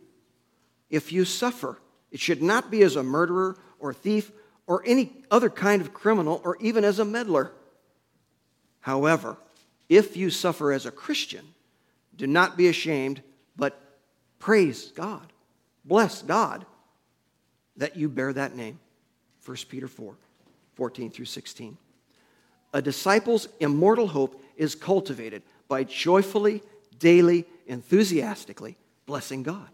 If 0.91 1.13
you 1.13 1.25
suffer, 1.25 1.79
it 2.11 2.19
should 2.19 2.43
not 2.43 2.73
be 2.73 2.83
as 2.83 2.97
a 2.97 3.05
murderer 3.05 3.57
or 3.79 3.95
thief 3.95 4.33
or 4.67 4.83
any 4.85 5.13
other 5.31 5.49
kind 5.49 5.81
of 5.81 5.95
criminal 5.95 6.43
or 6.45 6.57
even 6.61 6.83
as 6.83 6.99
a 6.99 7.05
meddler. 7.05 7.53
However, 8.81 9.37
if 9.89 10.17
you 10.17 10.31
suffer 10.31 10.73
as 10.73 10.87
a 10.87 10.91
Christian, 10.91 11.45
do 12.17 12.27
not 12.27 12.57
be 12.57 12.67
ashamed, 12.67 13.23
but 13.57 13.85
praise 14.39 14.93
God. 14.93 15.33
Bless 15.85 16.23
God 16.23 16.67
that 17.77 17.97
you 17.97 18.09
bear 18.09 18.33
that 18.33 18.55
name. 18.55 18.79
1 19.45 19.57
Peter 19.69 19.89
4 19.89 20.15
14 20.75 21.11
through 21.11 21.25
16. 21.25 21.77
A 22.73 22.83
disciple's 22.83 23.49
immortal 23.59 24.07
hope 24.07 24.43
is 24.57 24.75
cultivated 24.75 25.43
by 25.67 25.83
joyfully, 25.83 26.63
daily, 26.99 27.45
enthusiastically 27.67 28.77
blessing 29.07 29.43
God 29.43 29.69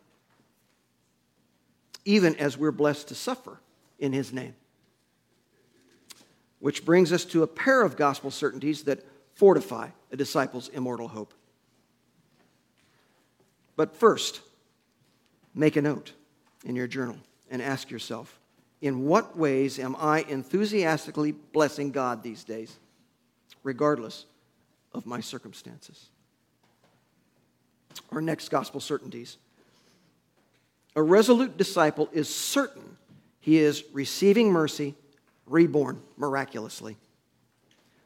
even 2.05 2.37
as 2.37 2.59
we're 2.59 2.73
blessed 2.73 3.09
to 3.09 3.15
suffer 3.15 3.61
in 3.99 4.13
his 4.13 4.33
name. 4.33 4.55
Which 6.59 6.85
brings 6.85 7.13
us 7.13 7.25
to 7.27 7.43
a 7.43 7.47
pair 7.47 7.83
of 7.83 7.97
gospel 7.97 8.31
certainties 8.31 8.85
that 8.85 9.05
fortify 9.35 9.89
a 10.13 10.17
disciple's 10.17 10.69
immortal 10.69 11.09
hope. 11.09 11.35
But 13.77 13.97
first, 13.97 14.41
make 15.55 15.77
a 15.77 15.83
note 15.83 16.13
in 16.65 16.77
your 16.77 16.87
journal 16.87 17.17
and 17.51 17.63
ask 17.63 17.91
yourself 17.91 18.39
in 18.81 19.07
what 19.07 19.37
ways 19.37 19.79
am 19.79 19.97
I 19.99 20.25
enthusiastically 20.29 21.33
blessing 21.33 21.91
God 21.91 22.23
these 22.23 22.45
days, 22.45 22.79
regardless 23.63 24.27
of 24.93 25.07
my 25.07 25.21
circumstances? 25.21 26.09
Our 28.13 28.21
next 28.21 28.49
gospel 28.49 28.81
certainties 28.81 29.39
a 30.97 31.03
resolute 31.03 31.57
disciple 31.57 32.09
is 32.13 32.33
certain 32.33 32.97
he 33.41 33.59
is 33.59 33.85
receiving 33.93 34.51
mercy, 34.53 34.95
reborn 35.47 36.01
miraculously. 36.17 36.97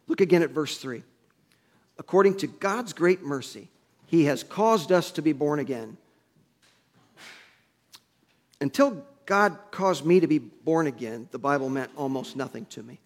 Look 0.06 0.20
again 0.20 0.42
at 0.42 0.50
verse 0.50 0.78
3. 0.78 1.02
According 1.98 2.38
to 2.38 2.46
God's 2.46 2.92
great 2.92 3.22
mercy, 3.22 3.68
he 4.06 4.24
has 4.24 4.42
caused 4.42 4.90
us 4.90 5.10
to 5.12 5.22
be 5.22 5.32
born 5.32 5.58
again. 5.58 5.98
Until 8.60 9.04
God 9.26 9.58
caused 9.70 10.04
me 10.04 10.20
to 10.20 10.26
be 10.26 10.38
born 10.38 10.86
again, 10.86 11.28
the 11.30 11.38
Bible 11.38 11.68
meant 11.68 11.90
almost 11.96 12.34
nothing 12.36 12.66
to 12.66 12.82
me. 12.82 12.98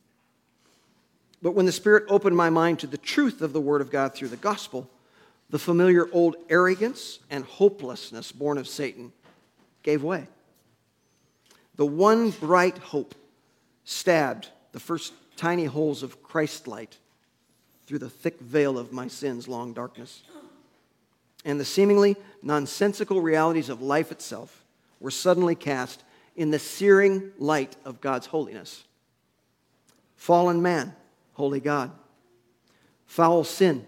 But 1.43 1.53
when 1.53 1.67
the 1.67 1.73
Spirit 1.73 2.05
opened 2.09 2.37
my 2.37 2.51
mind 2.51 2.79
to 2.81 2.87
the 2.87 2.97
truth 2.97 3.43
of 3.43 3.53
the 3.53 3.61
Word 3.61 3.81
of 3.81 3.91
God 3.91 4.15
through 4.15 4.29
the 4.29 4.37
gospel, 4.37 4.89
the 5.51 5.59
familiar 5.59 6.09
old 6.13 6.37
arrogance 6.49 7.19
and 7.29 7.45
hopelessness 7.45 8.33
born 8.33 8.57
of 8.57 8.69
Satan 8.69 9.13
gave 9.83 10.03
way. 10.03 10.29
The 11.75 11.87
one 11.87 12.31
bright 12.31 12.79
hope 12.79 13.15
stabbed 13.85 14.49
the 14.71 14.81
first 14.81 15.13
tiny 15.37 15.65
holes 15.65 16.03
of 16.03 16.23
Christ 16.23 16.69
light 16.69 16.99
through 17.87 17.99
the 17.99 18.09
thick 18.09 18.39
veil 18.41 18.79
of 18.79 18.93
my 18.93 19.09
sin's 19.09 19.49
long 19.49 19.73
darkness. 19.73 20.23
And 21.45 21.59
the 21.59 21.65
seemingly 21.65 22.17
nonsensical 22.43 23.21
realities 23.21 23.69
of 23.69 23.83
life 23.83 24.13
itself 24.13 24.62
were 25.03 25.11
suddenly 25.11 25.55
cast 25.55 26.05
in 26.37 26.51
the 26.51 26.59
searing 26.59 27.33
light 27.39 27.77
of 27.85 28.01
God's 28.01 28.27
holiness. 28.27 28.85
Fallen 30.17 30.63
man, 30.63 30.95
holy 31.33 31.61
God. 31.61 31.91
Foul 33.07 33.45
sin, 33.45 33.85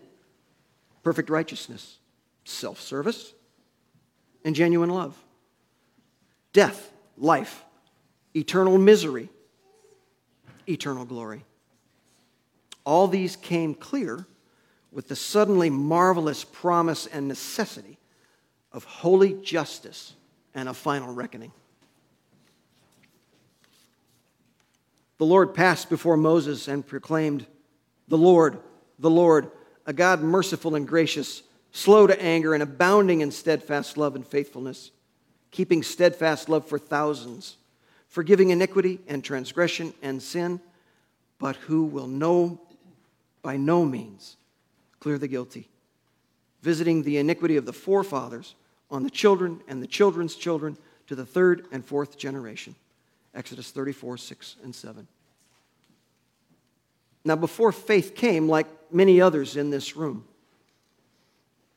perfect 1.02 1.30
righteousness, 1.30 1.98
self 2.44 2.80
service, 2.80 3.32
and 4.44 4.54
genuine 4.54 4.90
love 4.90 5.16
death, 6.52 6.92
life, 7.16 7.64
eternal 8.34 8.76
misery, 8.76 9.28
eternal 10.68 11.04
glory. 11.04 11.44
All 12.84 13.08
these 13.08 13.36
came 13.36 13.74
clear 13.74 14.26
with 14.92 15.08
the 15.08 15.16
suddenly 15.16 15.70
marvelous 15.70 16.44
promise 16.44 17.06
and 17.06 17.26
necessity 17.26 17.98
of 18.72 18.84
holy 18.84 19.32
justice 19.42 20.14
and 20.54 20.68
a 20.68 20.74
final 20.74 21.12
reckoning. 21.12 21.52
The 25.18 25.26
Lord 25.26 25.54
passed 25.54 25.88
before 25.88 26.16
Moses 26.16 26.68
and 26.68 26.86
proclaimed, 26.86 27.46
The 28.08 28.18
Lord, 28.18 28.58
the 28.98 29.10
Lord, 29.10 29.50
a 29.86 29.92
God 29.92 30.20
merciful 30.20 30.74
and 30.74 30.86
gracious, 30.88 31.42
slow 31.72 32.06
to 32.06 32.20
anger, 32.20 32.54
and 32.54 32.62
abounding 32.62 33.20
in 33.20 33.30
steadfast 33.30 33.96
love 33.96 34.16
and 34.16 34.26
faithfulness, 34.26 34.90
keeping 35.50 35.82
steadfast 35.82 36.48
love 36.48 36.66
for 36.66 36.78
thousands, 36.78 37.56
forgiving 38.08 38.50
iniquity 38.50 38.98
and 39.06 39.22
transgression 39.22 39.94
and 40.02 40.22
sin, 40.22 40.60
but 41.38 41.56
who 41.56 41.84
will 41.84 42.06
know 42.06 42.60
by 43.42 43.56
no 43.56 43.84
means 43.84 44.36
clear 44.98 45.18
the 45.18 45.28
guilty, 45.28 45.68
visiting 46.62 47.02
the 47.02 47.18
iniquity 47.18 47.56
of 47.56 47.66
the 47.66 47.72
forefathers 47.72 48.54
on 48.90 49.02
the 49.02 49.10
children 49.10 49.60
and 49.68 49.82
the 49.82 49.86
children's 49.86 50.36
children 50.36 50.76
to 51.06 51.14
the 51.14 51.26
third 51.26 51.66
and 51.72 51.84
fourth 51.84 52.16
generation. 52.16 52.74
Exodus 53.34 53.70
34, 53.70 54.16
6 54.16 54.56
and 54.62 54.74
7. 54.74 55.06
Now, 57.24 57.36
before 57.36 57.72
faith 57.72 58.14
came, 58.14 58.48
like 58.48 58.66
many 58.92 59.20
others 59.20 59.56
in 59.56 59.70
this 59.70 59.96
room, 59.96 60.24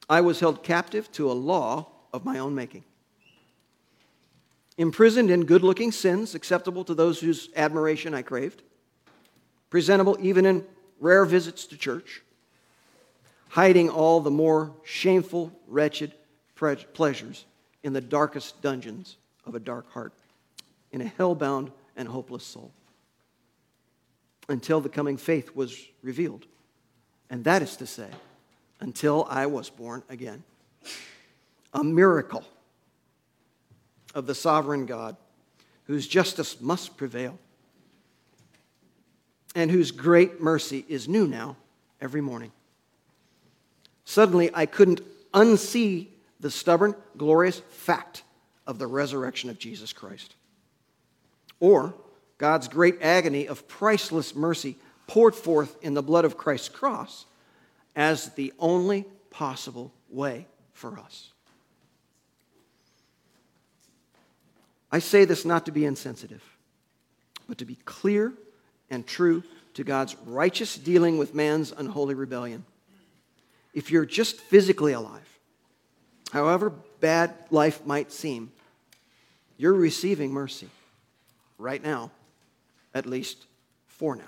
I 0.10 0.22
was 0.22 0.40
held 0.40 0.64
captive 0.64 1.12
to 1.14 1.32
a 1.32 1.34
law 1.34 1.88
of 2.14 2.26
my 2.26 2.40
own 2.40 2.54
making. 2.54 2.84
Imprisoned 4.78 5.32
in 5.32 5.46
good 5.46 5.64
looking 5.64 5.92
sins 5.92 6.36
acceptable 6.36 6.84
to 6.84 6.94
those 6.94 7.20
whose 7.20 7.50
admiration 7.56 8.14
I 8.14 8.22
craved, 8.22 8.62
presentable 9.70 10.18
even 10.22 10.46
in 10.46 10.66
rare 11.00 11.26
visits 11.26 11.66
to 11.68 11.78
church, 11.78 12.22
hiding 13.50 13.90
all 13.90 14.20
the 14.20 14.32
more 14.32 14.72
shameful, 14.84 15.52
wretched 15.68 16.14
pleasures 16.58 17.46
in 17.84 17.94
the 17.94 18.02
darkest 18.02 18.62
dungeons 18.62 19.18
of 19.46 19.56
a 19.56 19.60
dark 19.60 19.92
heart, 19.92 20.14
in 20.92 21.02
a 21.02 21.06
hell-bound 21.06 21.72
and 21.96 22.08
hopeless 22.08 22.44
soul, 22.44 22.72
until 24.50 24.82
the 24.82 24.90
coming 24.90 25.18
faith 25.18 25.56
was 25.56 25.86
revealed. 26.02 26.46
And 27.30 27.44
that 27.44 27.62
is 27.62 27.78
to 27.78 27.88
say, 27.88 28.10
until 28.80 29.26
I 29.30 29.46
was 29.46 29.70
born 29.70 30.04
again. 30.10 30.44
A 31.74 31.84
miracle 31.84 32.44
of 34.16 34.26
the 34.26 34.36
sovereign 34.36 34.86
God, 34.86 35.16
whose 35.84 36.08
justice 36.08 36.60
must 36.60 36.98
prevail, 36.98 37.38
and 39.56 39.72
whose 39.72 39.92
great 39.92 40.42
mercy 40.42 40.86
is 40.88 41.08
new 41.08 41.28
now 41.28 41.56
every 42.02 42.22
morning. 42.22 42.52
Suddenly, 44.06 44.52
I 44.54 44.66
couldn't 44.66 45.02
unsee 45.34 46.08
the 46.40 46.52
stubborn, 46.52 46.96
glorious 47.18 47.60
fact 47.70 48.24
of 48.66 48.80
the 48.80 48.88
resurrection 48.88 49.50
of 49.50 49.58
Jesus 49.60 49.94
Christ. 49.94 50.36
Or 51.60 51.96
God's 52.38 52.68
great 52.68 53.02
agony 53.02 53.48
of 53.48 53.68
priceless 53.68 54.36
mercy 54.36 54.78
poured 55.08 55.36
forth 55.36 55.78
in 55.82 55.94
the 55.94 56.04
blood 56.04 56.26
of 56.26 56.38
Christ's 56.38 56.70
cross 56.70 57.26
as 57.96 58.30
the 58.36 58.54
only 58.60 59.06
possible 59.32 59.92
way 60.10 60.46
for 60.74 61.00
us. 61.00 61.32
I 64.92 65.00
say 65.00 65.26
this 65.26 65.44
not 65.46 65.66
to 65.66 65.72
be 65.72 65.86
insensitive, 65.86 66.44
but 67.48 67.58
to 67.58 67.66
be 67.66 67.76
clear 67.86 68.34
and 68.90 69.06
true 69.06 69.44
to 69.74 69.84
God's 69.84 70.16
righteous 70.26 70.78
dealing 70.78 71.18
with 71.18 71.36
man's 71.36 71.72
unholy 71.72 72.16
rebellion. 72.16 72.66
If 73.74 73.92
you're 73.92 74.06
just 74.06 74.40
physically 74.40 74.94
alive, 74.94 75.37
however 76.32 76.72
bad 77.00 77.34
life 77.50 77.86
might 77.86 78.12
seem, 78.12 78.52
you're 79.58 79.74
receiving 79.74 80.32
mercy 80.32 80.70
right 81.58 81.84
now, 81.84 82.12
at 82.94 83.06
least 83.06 83.46
for 83.88 84.16
now. 84.16 84.24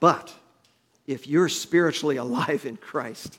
But 0.00 0.34
if 1.06 1.26
you're 1.26 1.48
spiritually 1.48 2.16
alive 2.18 2.66
in 2.66 2.76
Christ, 2.76 3.38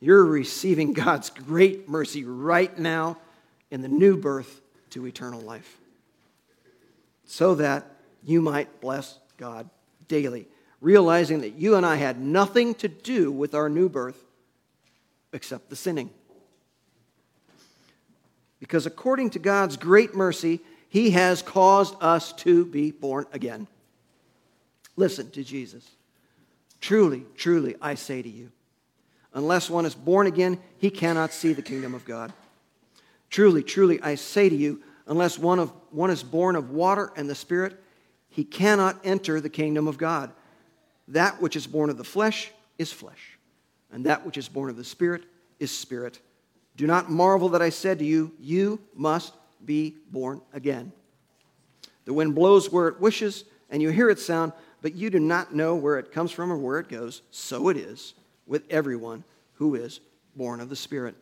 you're 0.00 0.24
receiving 0.24 0.92
God's 0.92 1.30
great 1.30 1.88
mercy 1.88 2.24
right 2.24 2.76
now 2.78 3.18
in 3.70 3.80
the 3.80 3.88
new 3.88 4.16
birth 4.16 4.60
to 4.90 5.06
eternal 5.06 5.40
life, 5.40 5.78
so 7.24 7.54
that 7.56 7.86
you 8.22 8.40
might 8.40 8.80
bless 8.80 9.18
God 9.36 9.68
daily, 10.08 10.46
realizing 10.80 11.40
that 11.40 11.54
you 11.54 11.76
and 11.76 11.86
I 11.86 11.96
had 11.96 12.20
nothing 12.20 12.74
to 12.76 12.88
do 12.88 13.32
with 13.32 13.54
our 13.54 13.68
new 13.68 13.88
birth 13.88 14.23
except 15.34 15.68
the 15.68 15.76
sinning. 15.76 16.10
Because 18.60 18.86
according 18.86 19.30
to 19.30 19.38
God's 19.38 19.76
great 19.76 20.14
mercy, 20.14 20.60
He 20.88 21.10
has 21.10 21.42
caused 21.42 21.94
us 22.00 22.32
to 22.34 22.64
be 22.64 22.90
born 22.90 23.26
again. 23.32 23.66
Listen 24.96 25.30
to 25.32 25.44
Jesus. 25.44 25.88
Truly, 26.80 27.24
truly, 27.36 27.76
I 27.80 27.94
say 27.94 28.22
to 28.22 28.28
you, 28.28 28.52
unless 29.32 29.68
one 29.68 29.86
is 29.86 29.94
born 29.94 30.26
again, 30.26 30.58
he 30.78 30.90
cannot 30.90 31.32
see 31.32 31.52
the 31.52 31.62
kingdom 31.62 31.94
of 31.94 32.04
God. 32.04 32.32
Truly, 33.30 33.62
truly, 33.62 34.00
I 34.00 34.14
say 34.14 34.48
to 34.48 34.54
you, 34.54 34.82
unless 35.06 35.38
one, 35.38 35.58
of, 35.58 35.72
one 35.90 36.10
is 36.10 36.22
born 36.22 36.56
of 36.56 36.70
water 36.70 37.10
and 37.16 37.28
the 37.28 37.34
Spirit, 37.34 37.82
he 38.28 38.44
cannot 38.44 39.00
enter 39.04 39.40
the 39.40 39.48
kingdom 39.48 39.88
of 39.88 39.98
God. 39.98 40.30
That 41.08 41.40
which 41.40 41.56
is 41.56 41.66
born 41.66 41.90
of 41.90 41.98
the 41.98 42.04
flesh 42.04 42.50
is 42.78 42.92
flesh, 42.92 43.33
and 43.94 44.04
that 44.06 44.26
which 44.26 44.36
is 44.36 44.48
born 44.48 44.68
of 44.68 44.76
the 44.76 44.84
Spirit 44.84 45.22
is 45.60 45.70
spirit. 45.70 46.18
Do 46.76 46.84
not 46.86 47.10
marvel 47.10 47.50
that 47.50 47.62
I 47.62 47.70
said 47.70 48.00
to 48.00 48.04
you, 48.04 48.32
You 48.40 48.80
must 48.92 49.32
be 49.64 49.94
born 50.10 50.42
again. 50.52 50.92
The 52.04 52.12
wind 52.12 52.34
blows 52.34 52.72
where 52.72 52.88
it 52.88 53.00
wishes, 53.00 53.44
and 53.70 53.80
you 53.80 53.90
hear 53.90 54.10
its 54.10 54.26
sound, 54.26 54.52
but 54.82 54.94
you 54.94 55.10
do 55.10 55.20
not 55.20 55.54
know 55.54 55.76
where 55.76 55.96
it 55.98 56.10
comes 56.10 56.32
from 56.32 56.52
or 56.52 56.56
where 56.56 56.80
it 56.80 56.88
goes. 56.88 57.22
So 57.30 57.68
it 57.68 57.76
is 57.76 58.14
with 58.46 58.64
everyone 58.68 59.22
who 59.54 59.76
is 59.76 60.00
born 60.34 60.60
of 60.60 60.68
the 60.68 60.76
Spirit. 60.76 61.14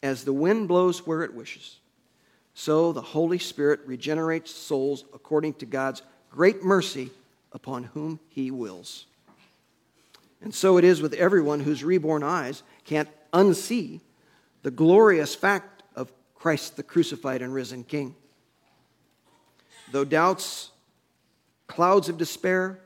As 0.00 0.22
the 0.22 0.32
wind 0.32 0.68
blows 0.68 1.04
where 1.04 1.24
it 1.24 1.34
wishes, 1.34 1.80
so 2.54 2.92
the 2.92 3.02
Holy 3.02 3.38
Spirit 3.38 3.80
regenerates 3.86 4.54
souls 4.54 5.04
according 5.12 5.54
to 5.54 5.66
God's 5.66 6.02
great 6.30 6.62
mercy 6.62 7.10
upon 7.50 7.84
whom 7.84 8.20
he 8.28 8.52
wills. 8.52 9.06
And 10.40 10.54
so 10.54 10.76
it 10.76 10.84
is 10.84 11.02
with 11.02 11.14
everyone 11.14 11.60
whose 11.60 11.82
reborn 11.82 12.22
eyes 12.22 12.62
can't 12.84 13.08
unsee 13.32 14.00
the 14.62 14.70
glorious 14.70 15.34
fact 15.34 15.82
of 15.96 16.12
Christ 16.34 16.76
the 16.76 16.82
crucified 16.82 17.42
and 17.42 17.52
risen 17.52 17.84
King. 17.84 18.14
Though 19.90 20.04
doubts, 20.04 20.70
clouds 21.66 22.08
of 22.08 22.18
despair 22.18 22.80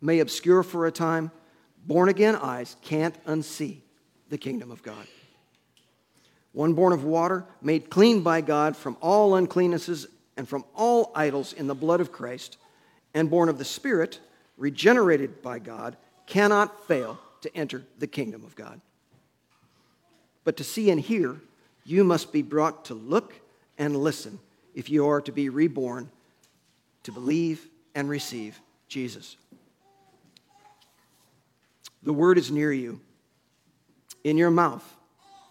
may 0.00 0.20
obscure 0.20 0.62
for 0.62 0.86
a 0.86 0.92
time, 0.92 1.30
born 1.86 2.08
again 2.08 2.36
eyes 2.36 2.76
can't 2.82 3.22
unsee 3.24 3.80
the 4.28 4.38
kingdom 4.38 4.70
of 4.70 4.82
God. 4.82 5.06
One 6.52 6.74
born 6.74 6.92
of 6.92 7.04
water, 7.04 7.44
made 7.62 7.90
clean 7.90 8.22
by 8.22 8.40
God 8.40 8.76
from 8.76 8.96
all 9.00 9.32
uncleannesses 9.32 10.06
and 10.36 10.48
from 10.48 10.64
all 10.74 11.12
idols 11.14 11.52
in 11.52 11.66
the 11.66 11.74
blood 11.74 12.00
of 12.00 12.12
Christ, 12.12 12.56
and 13.14 13.30
born 13.30 13.48
of 13.48 13.58
the 13.58 13.64
Spirit, 13.64 14.20
regenerated 14.56 15.42
by 15.42 15.58
God 15.58 15.96
cannot 16.30 16.86
fail 16.86 17.18
to 17.42 17.54
enter 17.54 17.84
the 17.98 18.06
kingdom 18.06 18.44
of 18.44 18.54
God. 18.56 18.80
But 20.44 20.56
to 20.56 20.64
see 20.64 20.90
and 20.90 21.00
hear, 21.00 21.36
you 21.84 22.04
must 22.04 22.32
be 22.32 22.40
brought 22.40 22.86
to 22.86 22.94
look 22.94 23.34
and 23.76 23.96
listen 23.96 24.38
if 24.74 24.88
you 24.88 25.06
are 25.06 25.20
to 25.20 25.32
be 25.32 25.48
reborn, 25.48 26.10
to 27.02 27.12
believe 27.12 27.66
and 27.94 28.08
receive 28.08 28.60
Jesus. 28.88 29.36
The 32.02 32.12
word 32.12 32.38
is 32.38 32.50
near 32.50 32.72
you, 32.72 33.00
in 34.24 34.38
your 34.38 34.50
mouth 34.50 34.84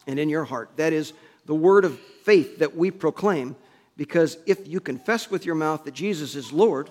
and 0.08 0.18
in 0.18 0.30
your 0.30 0.46
heart. 0.46 0.72
That 0.78 0.94
is 0.94 1.14
the 1.46 1.56
word 1.56 1.86
of 1.86 2.00
faith 2.24 2.60
that 2.60 2.76
we 2.76 2.90
proclaim, 2.90 3.56
because 3.98 4.38
if 4.46 4.68
you 4.68 4.80
confess 4.80 5.30
with 5.30 5.46
your 5.46 5.56
mouth 5.56 5.84
that 5.84 5.94
Jesus 5.94 6.36
is 6.36 6.54
Lord 6.54 6.90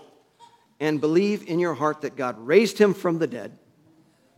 and 0.79 1.01
believe 1.01 1.49
in 1.49 1.59
your 1.59 1.75
heart 1.75 2.03
that 2.03 2.17
God 2.17 2.39
raised 2.39 2.79
him 2.79 2.95
from 2.95 3.19
the 3.19 3.27
dead, 3.27 3.57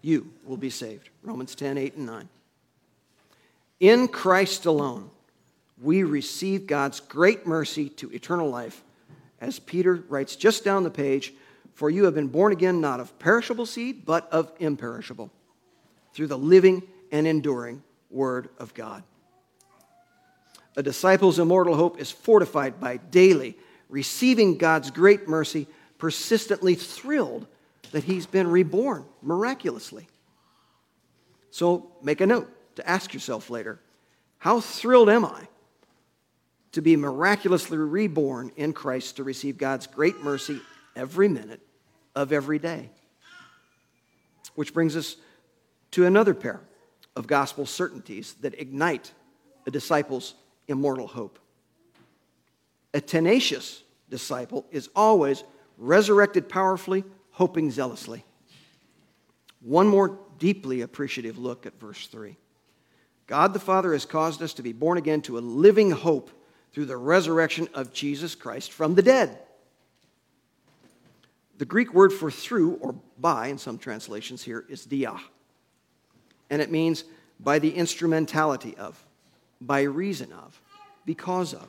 you 0.02 0.32
will 0.44 0.56
be 0.56 0.70
saved. 0.70 1.10
Romans 1.22 1.54
10, 1.54 1.78
8, 1.78 1.96
and 1.96 2.06
9. 2.06 2.28
In 3.80 4.08
Christ 4.08 4.66
alone, 4.66 5.10
we 5.82 6.02
receive 6.02 6.66
God's 6.66 7.00
great 7.00 7.46
mercy 7.46 7.88
to 7.90 8.12
eternal 8.12 8.50
life. 8.50 8.82
As 9.40 9.58
Peter 9.58 10.04
writes 10.08 10.36
just 10.36 10.64
down 10.64 10.84
the 10.84 10.90
page, 10.90 11.32
for 11.74 11.88
you 11.88 12.04
have 12.04 12.14
been 12.14 12.28
born 12.28 12.52
again 12.52 12.80
not 12.80 13.00
of 13.00 13.18
perishable 13.18 13.64
seed, 13.64 14.04
but 14.04 14.30
of 14.30 14.52
imperishable, 14.58 15.30
through 16.12 16.26
the 16.26 16.36
living 16.36 16.82
and 17.10 17.26
enduring 17.26 17.82
Word 18.10 18.50
of 18.58 18.74
God. 18.74 19.02
A 20.76 20.82
disciple's 20.82 21.38
immortal 21.38 21.76
hope 21.76 21.98
is 21.98 22.10
fortified 22.10 22.80
by 22.80 22.98
daily 22.98 23.56
receiving 23.88 24.56
God's 24.56 24.90
great 24.90 25.28
mercy, 25.28 25.66
persistently 25.98 26.74
thrilled 26.74 27.46
that 27.92 28.04
he's 28.04 28.26
been 28.26 28.48
reborn 28.48 29.04
miraculously. 29.22 30.06
So 31.50 31.92
make 32.02 32.20
a 32.20 32.26
note 32.26 32.48
to 32.76 32.88
ask 32.88 33.12
yourself 33.12 33.50
later 33.50 33.80
how 34.38 34.60
thrilled 34.60 35.10
am 35.10 35.24
I 35.24 35.48
to 36.72 36.80
be 36.80 36.96
miraculously 36.96 37.76
reborn 37.76 38.52
in 38.56 38.72
Christ 38.72 39.16
to 39.16 39.24
receive 39.24 39.58
God's 39.58 39.86
great 39.86 40.22
mercy 40.22 40.60
every 40.96 41.28
minute 41.28 41.60
of 42.14 42.32
every 42.32 42.58
day? 42.58 42.90
Which 44.54 44.72
brings 44.72 44.96
us 44.96 45.16
to 45.92 46.06
another 46.06 46.34
pair 46.34 46.60
of 47.16 47.26
gospel 47.26 47.66
certainties 47.66 48.34
that 48.40 48.58
ignite 48.58 49.12
a 49.66 49.70
disciple's 49.70 50.34
immortal 50.68 51.06
hope. 51.06 51.38
A 52.94 53.00
tenacious 53.00 53.82
disciple 54.08 54.66
is 54.70 54.88
always 54.94 55.44
resurrected 55.76 56.48
powerfully, 56.48 57.04
hoping 57.32 57.70
zealously. 57.70 58.24
One 59.60 59.86
more 59.86 60.18
deeply 60.38 60.80
appreciative 60.80 61.38
look 61.38 61.66
at 61.66 61.78
verse 61.78 62.06
3. 62.06 62.36
God 63.26 63.52
the 63.52 63.60
Father 63.60 63.92
has 63.92 64.04
caused 64.04 64.42
us 64.42 64.54
to 64.54 64.62
be 64.62 64.72
born 64.72 64.98
again 64.98 65.22
to 65.22 65.38
a 65.38 65.40
living 65.40 65.90
hope 65.90 66.30
through 66.72 66.86
the 66.86 66.96
resurrection 66.96 67.68
of 67.74 67.92
Jesus 67.92 68.34
Christ 68.34 68.72
from 68.72 68.94
the 68.94 69.02
dead. 69.02 69.38
The 71.58 71.64
Greek 71.64 71.92
word 71.92 72.12
for 72.12 72.30
through 72.30 72.74
or 72.76 72.94
by 73.18 73.48
in 73.48 73.58
some 73.58 73.78
translations 73.78 74.42
here 74.42 74.64
is 74.68 74.84
dia. 74.84 75.14
And 76.48 76.62
it 76.62 76.70
means 76.70 77.04
by 77.38 77.58
the 77.58 77.70
instrumentality 77.70 78.76
of, 78.76 79.04
by 79.60 79.82
reason 79.82 80.32
of, 80.32 80.60
because 81.04 81.52
of. 81.54 81.68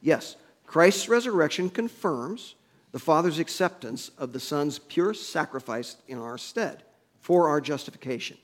Yes, 0.00 0.36
Christ's 0.64 1.08
resurrection 1.08 1.68
confirms 1.70 2.54
the 2.96 3.00
Father's 3.00 3.38
acceptance 3.38 4.10
of 4.16 4.32
the 4.32 4.40
Son's 4.40 4.78
pure 4.78 5.12
sacrifice 5.12 5.96
in 6.08 6.16
our 6.16 6.38
stead 6.38 6.82
for 7.20 7.50
our 7.50 7.60
justification. 7.60 8.38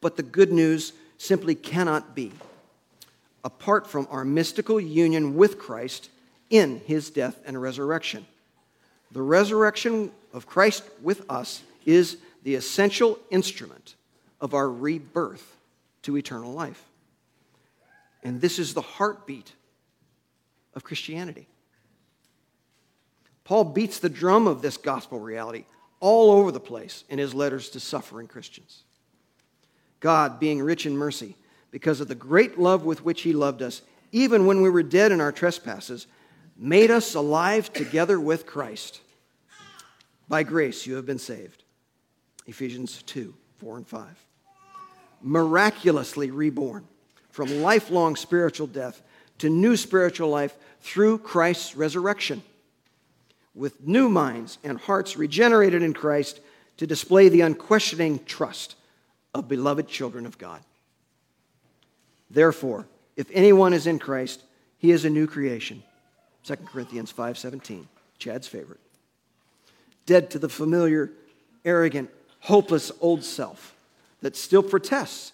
But 0.00 0.16
the 0.16 0.24
good 0.24 0.50
news 0.50 0.92
simply 1.16 1.54
cannot 1.54 2.16
be 2.16 2.32
apart 3.44 3.86
from 3.86 4.08
our 4.10 4.24
mystical 4.24 4.80
union 4.80 5.36
with 5.36 5.60
Christ 5.60 6.10
in 6.50 6.80
his 6.86 7.08
death 7.08 7.38
and 7.46 7.62
resurrection. 7.62 8.26
The 9.12 9.22
resurrection 9.22 10.10
of 10.32 10.48
Christ 10.48 10.82
with 11.00 11.22
us 11.30 11.62
is 11.84 12.16
the 12.42 12.56
essential 12.56 13.16
instrument 13.30 13.94
of 14.40 14.54
our 14.54 14.68
rebirth 14.68 15.56
to 16.02 16.16
eternal 16.16 16.52
life. 16.52 16.82
And 18.24 18.40
this 18.40 18.58
is 18.58 18.74
the 18.74 18.82
heartbeat 18.82 19.52
of 20.74 20.82
Christianity. 20.82 21.46
Paul 23.46 23.62
beats 23.62 24.00
the 24.00 24.08
drum 24.08 24.48
of 24.48 24.60
this 24.60 24.76
gospel 24.76 25.20
reality 25.20 25.66
all 26.00 26.32
over 26.32 26.50
the 26.50 26.58
place 26.58 27.04
in 27.08 27.20
his 27.20 27.32
letters 27.32 27.68
to 27.70 27.80
suffering 27.80 28.26
Christians. 28.26 28.82
God, 30.00 30.40
being 30.40 30.60
rich 30.60 30.84
in 30.84 30.96
mercy, 30.96 31.36
because 31.70 32.00
of 32.00 32.08
the 32.08 32.16
great 32.16 32.58
love 32.58 32.84
with 32.84 33.04
which 33.04 33.22
he 33.22 33.32
loved 33.32 33.62
us, 33.62 33.82
even 34.10 34.46
when 34.46 34.62
we 34.62 34.68
were 34.68 34.82
dead 34.82 35.12
in 35.12 35.20
our 35.20 35.30
trespasses, 35.30 36.08
made 36.56 36.90
us 36.90 37.14
alive 37.14 37.72
together 37.72 38.18
with 38.18 38.46
Christ. 38.46 39.00
By 40.28 40.42
grace 40.42 40.84
you 40.84 40.96
have 40.96 41.06
been 41.06 41.20
saved. 41.20 41.62
Ephesians 42.46 43.00
2 43.04 43.32
4 43.58 43.76
and 43.76 43.86
5. 43.86 44.06
Miraculously 45.22 46.32
reborn 46.32 46.84
from 47.30 47.62
lifelong 47.62 48.16
spiritual 48.16 48.66
death 48.66 49.02
to 49.38 49.48
new 49.48 49.76
spiritual 49.76 50.30
life 50.30 50.56
through 50.80 51.18
Christ's 51.18 51.76
resurrection, 51.76 52.42
with 53.56 53.86
new 53.86 54.08
minds 54.08 54.58
and 54.62 54.78
hearts 54.78 55.16
regenerated 55.16 55.82
in 55.82 55.94
Christ 55.94 56.40
to 56.76 56.86
display 56.86 57.28
the 57.28 57.40
unquestioning 57.40 58.22
trust 58.26 58.76
of 59.34 59.48
beloved 59.48 59.88
children 59.88 60.26
of 60.26 60.36
God. 60.36 60.60
Therefore, 62.30 62.86
if 63.16 63.28
anyone 63.32 63.72
is 63.72 63.86
in 63.86 63.98
Christ, 63.98 64.42
he 64.78 64.90
is 64.90 65.04
a 65.04 65.10
new 65.10 65.26
creation. 65.26 65.82
2 66.44 66.56
Corinthians 66.66 67.10
5:17, 67.10 67.88
Chad's 68.18 68.46
favorite. 68.46 68.80
Dead 70.04 70.30
to 70.30 70.38
the 70.38 70.48
familiar, 70.48 71.10
arrogant, 71.64 72.10
hopeless 72.40 72.92
old 73.00 73.24
self 73.24 73.74
that 74.20 74.36
still 74.36 74.62
protests 74.62 75.32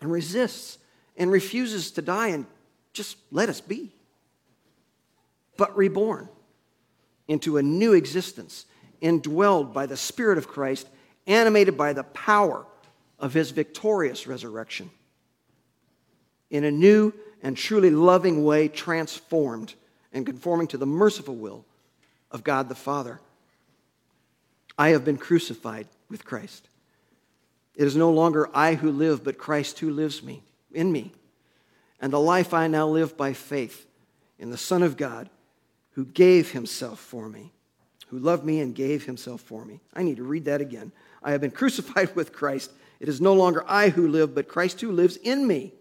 and 0.00 0.10
resists 0.10 0.78
and 1.16 1.30
refuses 1.30 1.90
to 1.92 2.02
die 2.02 2.28
and 2.28 2.46
just 2.94 3.18
let 3.30 3.48
us 3.48 3.60
be. 3.60 3.92
But 5.56 5.76
reborn 5.76 6.28
into 7.28 7.56
a 7.56 7.62
new 7.62 7.92
existence, 7.92 8.66
indwelled 9.00 9.72
by 9.72 9.86
the 9.86 9.96
Spirit 9.96 10.38
of 10.38 10.48
Christ, 10.48 10.88
animated 11.26 11.76
by 11.76 11.92
the 11.92 12.04
power 12.04 12.66
of 13.18 13.34
his 13.34 13.50
victorious 13.50 14.26
resurrection 14.26 14.90
in 16.52 16.64
a 16.64 16.70
new 16.70 17.12
and 17.42 17.56
truly 17.56 17.90
loving 17.90 18.44
way, 18.44 18.68
transformed 18.68 19.74
and 20.12 20.24
conforming 20.24 20.68
to 20.68 20.78
the 20.78 20.86
merciful 20.86 21.34
will 21.34 21.64
of 22.30 22.44
God 22.44 22.68
the 22.68 22.74
Father. 22.74 23.20
I 24.78 24.90
have 24.90 25.04
been 25.04 25.18
crucified 25.18 25.88
with 26.08 26.24
Christ. 26.24 26.68
It 27.74 27.86
is 27.86 27.96
no 27.96 28.10
longer 28.10 28.50
I 28.54 28.74
who 28.74 28.92
live, 28.92 29.24
but 29.24 29.38
Christ 29.38 29.78
who 29.78 29.90
lives 29.90 30.22
me 30.22 30.42
in 30.72 30.92
me. 30.92 31.12
And 32.00 32.12
the 32.12 32.20
life 32.20 32.52
I 32.52 32.66
now 32.68 32.86
live 32.86 33.16
by 33.16 33.32
faith 33.32 33.86
in 34.38 34.50
the 34.50 34.58
Son 34.58 34.82
of 34.82 34.96
God 34.96 35.30
who 35.92 36.04
gave 36.04 36.50
himself 36.52 36.98
for 36.98 37.28
me, 37.28 37.52
who 38.08 38.18
loved 38.18 38.44
me 38.44 38.60
and 38.60 38.74
gave 38.74 39.04
himself 39.04 39.40
for 39.40 39.64
me. 39.64 39.80
I 39.94 40.02
need 40.02 40.16
to 40.16 40.24
read 40.24 40.46
that 40.46 40.60
again. 40.60 40.92
I 41.22 41.32
have 41.32 41.40
been 41.40 41.50
crucified 41.62 42.14
with 42.16 42.32
Christ. 42.32 42.70
It 43.00 43.08
is 43.08 43.20
no 43.20 43.34
longer 43.34 43.64
I 43.66 43.88
who 43.88 44.08
live, 44.08 44.34
but 44.34 44.48
Christ 44.48 44.80
who 44.80 44.92
lives 44.92 45.16
in 45.16 45.46
me. 45.46 45.72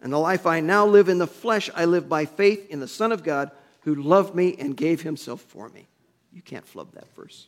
And 0.00 0.12
the 0.12 0.18
life 0.18 0.46
I 0.46 0.60
now 0.60 0.86
live 0.86 1.08
in 1.08 1.18
the 1.18 1.26
flesh, 1.26 1.70
I 1.74 1.84
live 1.84 2.08
by 2.08 2.24
faith 2.24 2.68
in 2.70 2.80
the 2.80 2.88
Son 2.88 3.12
of 3.12 3.22
God 3.22 3.50
who 3.82 3.94
loved 3.94 4.34
me 4.34 4.56
and 4.58 4.76
gave 4.76 5.02
himself 5.02 5.40
for 5.40 5.68
me. 5.68 5.86
You 6.32 6.42
can't 6.42 6.66
flub 6.66 6.92
that 6.94 7.14
verse. 7.14 7.46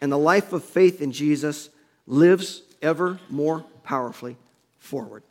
And 0.00 0.12
the 0.12 0.18
life 0.18 0.52
of 0.52 0.62
faith 0.62 1.00
in 1.00 1.10
Jesus 1.10 1.70
lives 2.06 2.62
ever 2.80 3.18
more 3.28 3.64
powerfully 3.82 4.36
forward, 4.78 5.22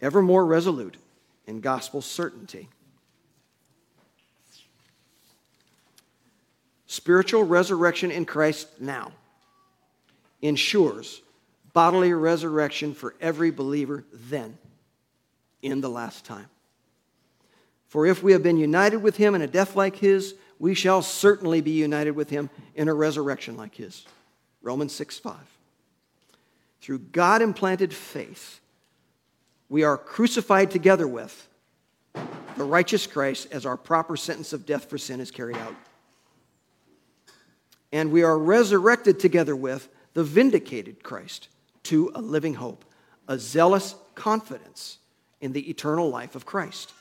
ever 0.00 0.22
more 0.22 0.44
resolute 0.44 0.96
in 1.46 1.60
gospel 1.60 2.00
certainty. 2.00 2.68
Spiritual 6.92 7.44
resurrection 7.44 8.10
in 8.10 8.26
Christ 8.26 8.68
now 8.78 9.12
ensures 10.42 11.22
bodily 11.72 12.12
resurrection 12.12 12.92
for 12.92 13.14
every 13.18 13.50
believer 13.50 14.04
then, 14.12 14.58
in 15.62 15.80
the 15.80 15.88
last 15.88 16.26
time. 16.26 16.50
For 17.88 18.06
if 18.06 18.22
we 18.22 18.32
have 18.32 18.42
been 18.42 18.58
united 18.58 18.98
with 18.98 19.16
him 19.16 19.34
in 19.34 19.40
a 19.40 19.46
death 19.46 19.74
like 19.74 19.96
his, 19.96 20.34
we 20.58 20.74
shall 20.74 21.00
certainly 21.00 21.62
be 21.62 21.70
united 21.70 22.10
with 22.10 22.28
him 22.28 22.50
in 22.74 22.88
a 22.88 22.94
resurrection 22.94 23.56
like 23.56 23.74
his. 23.74 24.04
Romans 24.60 24.92
6 24.92 25.18
5. 25.18 25.34
Through 26.82 26.98
God 26.98 27.40
implanted 27.40 27.94
faith, 27.94 28.60
we 29.70 29.82
are 29.82 29.96
crucified 29.96 30.70
together 30.70 31.08
with 31.08 31.48
the 32.58 32.64
righteous 32.64 33.06
Christ 33.06 33.48
as 33.50 33.64
our 33.64 33.78
proper 33.78 34.14
sentence 34.14 34.52
of 34.52 34.66
death 34.66 34.90
for 34.90 34.98
sin 34.98 35.20
is 35.20 35.30
carried 35.30 35.56
out. 35.56 35.74
And 37.92 38.10
we 38.10 38.22
are 38.22 38.38
resurrected 38.38 39.20
together 39.20 39.54
with 39.54 39.88
the 40.14 40.24
vindicated 40.24 41.02
Christ 41.02 41.48
to 41.84 42.10
a 42.14 42.22
living 42.22 42.54
hope, 42.54 42.84
a 43.28 43.38
zealous 43.38 43.94
confidence 44.14 44.98
in 45.40 45.52
the 45.52 45.68
eternal 45.68 46.08
life 46.08 46.34
of 46.34 46.46
Christ. 46.46 46.92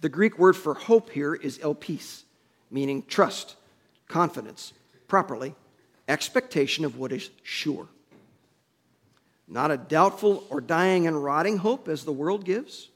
The 0.00 0.08
Greek 0.08 0.38
word 0.38 0.56
for 0.56 0.74
hope 0.74 1.10
here 1.10 1.34
is 1.34 1.58
elpis, 1.58 2.24
meaning 2.70 3.04
trust, 3.06 3.56
confidence, 4.08 4.72
properly, 5.06 5.54
expectation 6.08 6.84
of 6.84 6.98
what 6.98 7.12
is 7.12 7.30
sure. 7.42 7.86
Not 9.46 9.70
a 9.70 9.76
doubtful 9.76 10.44
or 10.50 10.60
dying 10.60 11.06
and 11.06 11.22
rotting 11.22 11.58
hope 11.58 11.88
as 11.88 12.04
the 12.04 12.12
world 12.12 12.44
gives, 12.44 12.88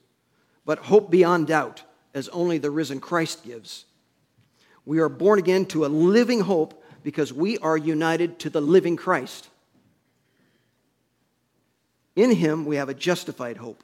but 0.65 0.79
hope 0.79 1.11
beyond 1.11 1.47
doubt 1.47 1.83
as 2.13 2.29
only 2.31 2.59
the 2.59 2.71
risen 2.71 2.99
Christ 2.99 3.45
gives. 3.45 3.85
We 4.87 5.01
are 5.01 5.09
born 5.09 5.39
again 5.39 5.67
to 5.67 5.85
a 5.85 5.89
living 5.89 6.41
hope 6.41 6.83
because 7.03 7.33
we 7.33 7.59
are 7.59 7.77
united 7.77 8.39
to 8.41 8.51
the 8.51 8.61
living 8.61 8.97
Christ. 8.97 9.49
In 12.15 12.31
him, 12.31 12.65
we 12.65 12.77
have 12.77 12.89
a 12.89 12.95
justified 12.95 13.59
hope, 13.59 13.83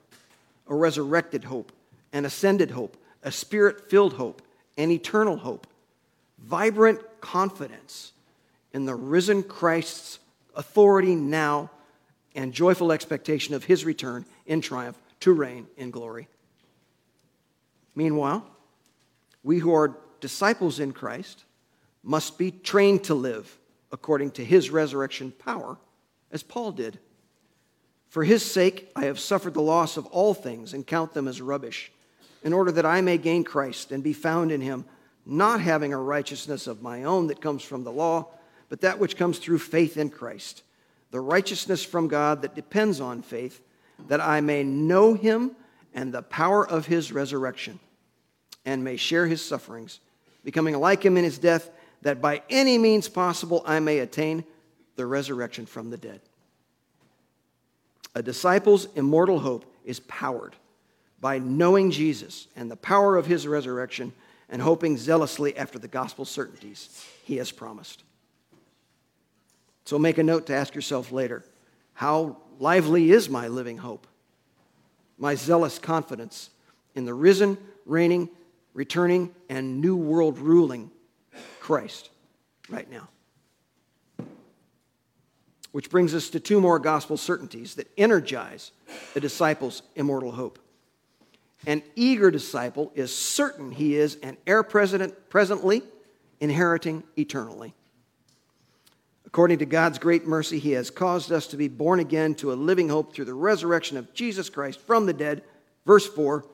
a 0.68 0.74
resurrected 0.74 1.44
hope, 1.44 1.72
an 2.12 2.24
ascended 2.24 2.70
hope, 2.70 2.96
a 3.22 3.30
spirit 3.30 3.90
filled 3.90 4.14
hope, 4.14 4.40
an 4.78 4.90
eternal 4.90 5.36
hope, 5.36 5.66
vibrant 6.38 7.00
confidence 7.20 8.12
in 8.72 8.86
the 8.86 8.94
risen 8.94 9.42
Christ's 9.42 10.18
authority 10.54 11.14
now 11.14 11.70
and 12.34 12.52
joyful 12.54 12.92
expectation 12.92 13.54
of 13.54 13.64
his 13.64 13.84
return 13.84 14.24
in 14.46 14.60
triumph 14.60 14.96
to 15.20 15.32
reign 15.32 15.66
in 15.76 15.90
glory. 15.90 16.28
Meanwhile, 17.94 18.46
we 19.44 19.58
who 19.58 19.74
are 19.74 19.96
disciples 20.22 20.80
in 20.80 20.92
Christ 20.92 21.44
must 22.02 22.38
be 22.38 22.50
trained 22.50 23.04
to 23.04 23.14
live 23.14 23.58
according 23.90 24.30
to 24.30 24.44
his 24.44 24.70
resurrection 24.70 25.32
power, 25.32 25.76
as 26.30 26.42
Paul 26.42 26.72
did. 26.72 26.98
For 28.08 28.24
his 28.24 28.42
sake, 28.42 28.90
I 28.96 29.04
have 29.04 29.20
suffered 29.20 29.52
the 29.52 29.60
loss 29.60 29.98
of 29.98 30.06
all 30.06 30.32
things 30.32 30.72
and 30.72 30.86
count 30.86 31.12
them 31.12 31.28
as 31.28 31.42
rubbish, 31.42 31.92
in 32.42 32.54
order 32.54 32.72
that 32.72 32.86
I 32.86 33.02
may 33.02 33.18
gain 33.18 33.44
Christ 33.44 33.92
and 33.92 34.02
be 34.02 34.14
found 34.14 34.50
in 34.50 34.62
him, 34.62 34.86
not 35.26 35.60
having 35.60 35.92
a 35.92 35.98
righteousness 35.98 36.66
of 36.66 36.82
my 36.82 37.04
own 37.04 37.26
that 37.26 37.42
comes 37.42 37.62
from 37.62 37.84
the 37.84 37.92
law, 37.92 38.28
but 38.68 38.80
that 38.80 38.98
which 38.98 39.16
comes 39.16 39.38
through 39.38 39.58
faith 39.58 39.96
in 39.96 40.08
Christ, 40.08 40.62
the 41.10 41.20
righteousness 41.20 41.84
from 41.84 42.08
God 42.08 42.42
that 42.42 42.54
depends 42.54 43.00
on 43.00 43.22
faith, 43.22 43.60
that 44.08 44.20
I 44.20 44.40
may 44.40 44.62
know 44.62 45.14
him 45.14 45.54
and 45.94 46.12
the 46.12 46.22
power 46.22 46.66
of 46.66 46.86
his 46.86 47.12
resurrection, 47.12 47.78
and 48.64 48.82
may 48.82 48.96
share 48.96 49.26
his 49.26 49.44
sufferings, 49.44 50.00
becoming 50.44 50.78
like 50.78 51.04
him 51.04 51.16
in 51.16 51.24
his 51.24 51.38
death, 51.38 51.70
that 52.02 52.20
by 52.20 52.42
any 52.50 52.78
means 52.78 53.08
possible 53.08 53.62
I 53.64 53.80
may 53.80 53.98
attain 53.98 54.44
the 54.96 55.06
resurrection 55.06 55.66
from 55.66 55.90
the 55.90 55.96
dead. 55.96 56.20
A 58.14 58.22
disciple's 58.22 58.88
immortal 58.94 59.38
hope 59.38 59.64
is 59.84 60.00
powered 60.00 60.54
by 61.20 61.38
knowing 61.38 61.90
Jesus 61.90 62.48
and 62.56 62.70
the 62.70 62.76
power 62.76 63.16
of 63.16 63.26
his 63.26 63.46
resurrection 63.46 64.12
and 64.48 64.60
hoping 64.60 64.98
zealously 64.98 65.56
after 65.56 65.78
the 65.78 65.88
gospel 65.88 66.24
certainties 66.24 67.06
he 67.24 67.36
has 67.38 67.50
promised. 67.50 68.02
So 69.84 69.98
make 69.98 70.18
a 70.18 70.22
note 70.22 70.46
to 70.46 70.54
ask 70.54 70.74
yourself 70.74 71.10
later 71.10 71.44
how 71.94 72.36
lively 72.58 73.10
is 73.10 73.28
my 73.28 73.48
living 73.48 73.78
hope? 73.78 74.06
My 75.18 75.34
zealous 75.34 75.78
confidence 75.78 76.50
in 76.94 77.04
the 77.04 77.14
risen, 77.14 77.56
reigning, 77.86 78.28
returning, 78.74 79.34
and 79.48 79.80
new 79.80 79.96
world 79.96 80.38
ruling 80.38 80.90
Christ 81.60 82.10
right 82.68 82.90
now. 82.90 83.08
Which 85.72 85.90
brings 85.90 86.14
us 86.14 86.30
to 86.30 86.40
two 86.40 86.60
more 86.60 86.78
gospel 86.78 87.16
certainties 87.16 87.76
that 87.76 87.90
energize 87.96 88.72
the 89.14 89.20
disciple's 89.20 89.82
immortal 89.96 90.32
hope. 90.32 90.58
An 91.66 91.82
eager 91.94 92.30
disciple 92.30 92.92
is 92.94 93.16
certain 93.16 93.70
he 93.70 93.96
is 93.96 94.16
an 94.16 94.36
heir 94.46 94.62
president 94.62 95.30
presently, 95.30 95.82
inheriting 96.40 97.04
eternally. 97.16 97.74
According 99.32 99.60
to 99.60 99.66
God's 99.66 99.98
great 99.98 100.26
mercy, 100.26 100.58
He 100.58 100.72
has 100.72 100.90
caused 100.90 101.32
us 101.32 101.46
to 101.46 101.56
be 101.56 101.68
born 101.68 102.00
again 102.00 102.34
to 102.34 102.52
a 102.52 102.54
living 102.54 102.90
hope 102.90 103.14
through 103.14 103.24
the 103.24 103.32
resurrection 103.32 103.96
of 103.96 104.12
Jesus 104.12 104.50
Christ 104.50 104.78
from 104.78 105.06
the 105.06 105.14
dead, 105.14 105.42
verse 105.86 106.06
4, 106.06 106.44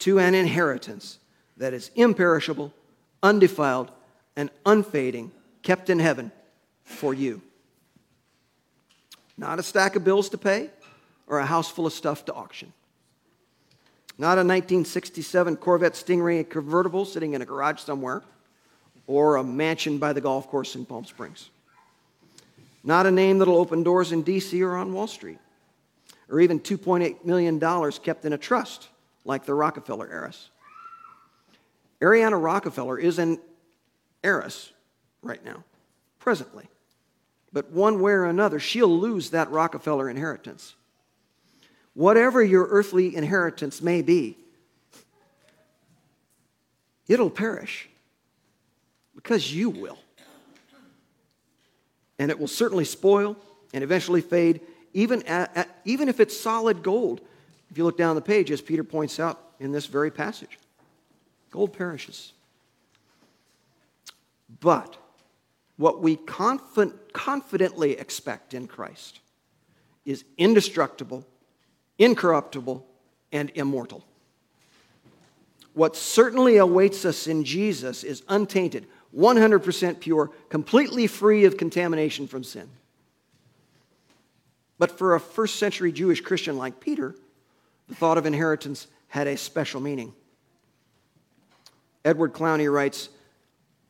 to 0.00 0.18
an 0.18 0.34
inheritance 0.34 1.20
that 1.56 1.74
is 1.74 1.90
imperishable, 1.94 2.72
undefiled, 3.22 3.90
and 4.36 4.50
unfading, 4.64 5.32
kept 5.62 5.90
in 5.90 5.98
heaven 5.98 6.30
for 6.84 7.14
you. 7.14 7.42
Not 9.36 9.58
a 9.58 9.62
stack 9.62 9.96
of 9.96 10.04
bills 10.04 10.28
to 10.30 10.38
pay 10.38 10.70
or 11.26 11.38
a 11.38 11.46
house 11.46 11.70
full 11.70 11.86
of 11.86 11.92
stuff 11.92 12.24
to 12.26 12.34
auction. 12.34 12.72
Not 14.18 14.38
a 14.38 14.44
1967 14.44 15.56
Corvette 15.56 15.92
Stingray 15.92 16.48
convertible 16.48 17.04
sitting 17.04 17.34
in 17.34 17.42
a 17.42 17.44
garage 17.44 17.80
somewhere 17.80 18.22
or 19.06 19.36
a 19.36 19.44
mansion 19.44 19.98
by 19.98 20.12
the 20.12 20.20
golf 20.20 20.48
course 20.48 20.74
in 20.74 20.86
Palm 20.86 21.04
Springs. 21.04 21.50
Not 22.82 23.06
a 23.06 23.10
name 23.10 23.38
that'll 23.38 23.58
open 23.58 23.82
doors 23.82 24.12
in 24.12 24.22
D.C. 24.22 24.62
or 24.62 24.76
on 24.76 24.92
Wall 24.92 25.06
Street, 25.06 25.38
or 26.30 26.40
even 26.40 26.60
$2.8 26.60 27.24
million 27.24 27.60
kept 28.02 28.24
in 28.24 28.32
a 28.32 28.38
trust 28.38 28.88
like 29.24 29.44
the 29.44 29.54
Rockefeller 29.54 30.08
heiress. 30.10 30.50
Ariana 32.00 32.40
Rockefeller 32.42 32.98
is 32.98 33.18
an 33.18 33.40
heiress 34.22 34.72
right 35.22 35.44
now, 35.44 35.64
presently. 36.18 36.68
But 37.52 37.70
one 37.70 38.00
way 38.00 38.12
or 38.12 38.24
another, 38.24 38.58
she'll 38.58 38.88
lose 39.00 39.30
that 39.30 39.50
Rockefeller 39.50 40.10
inheritance. 40.10 40.74
Whatever 41.94 42.42
your 42.42 42.66
earthly 42.66 43.16
inheritance 43.16 43.80
may 43.80 44.02
be, 44.02 44.36
it'll 47.08 47.30
perish 47.30 47.88
because 49.14 49.54
you 49.54 49.70
will. 49.70 49.98
And 52.18 52.30
it 52.30 52.38
will 52.38 52.48
certainly 52.48 52.84
spoil 52.84 53.36
and 53.72 53.82
eventually 53.82 54.20
fade, 54.20 54.60
even, 54.92 55.22
at, 55.24 55.68
even 55.84 56.08
if 56.08 56.20
it's 56.20 56.38
solid 56.38 56.82
gold. 56.82 57.20
If 57.70 57.78
you 57.78 57.84
look 57.84 57.96
down 57.96 58.14
the 58.14 58.22
page, 58.22 58.50
as 58.50 58.60
Peter 58.60 58.84
points 58.84 59.18
out 59.18 59.40
in 59.60 59.72
this 59.72 59.86
very 59.86 60.10
passage, 60.10 60.58
gold 61.50 61.72
perishes. 61.72 62.32
But 64.60 64.96
what 65.76 66.02
we 66.02 66.16
confident, 66.16 67.12
confidently 67.12 67.92
expect 67.98 68.54
in 68.54 68.66
Christ 68.66 69.20
is 70.04 70.24
indestructible, 70.38 71.26
incorruptible, 71.98 72.86
and 73.32 73.50
immortal. 73.54 74.04
What 75.74 75.96
certainly 75.96 76.56
awaits 76.56 77.04
us 77.04 77.26
in 77.26 77.44
Jesus 77.44 78.02
is 78.02 78.22
untainted, 78.28 78.86
100% 79.14 80.00
pure, 80.00 80.30
completely 80.48 81.06
free 81.06 81.44
of 81.44 81.58
contamination 81.58 82.26
from 82.26 82.44
sin. 82.44 82.68
But 84.78 84.96
for 84.96 85.14
a 85.14 85.20
first 85.20 85.56
century 85.56 85.92
Jewish 85.92 86.20
Christian 86.20 86.56
like 86.56 86.80
Peter, 86.80 87.14
the 87.88 87.94
thought 87.94 88.18
of 88.18 88.26
inheritance 88.26 88.86
had 89.08 89.26
a 89.26 89.36
special 89.36 89.80
meaning. 89.80 90.14
Edward 92.06 92.32
Clowney 92.32 92.72
writes 92.72 93.08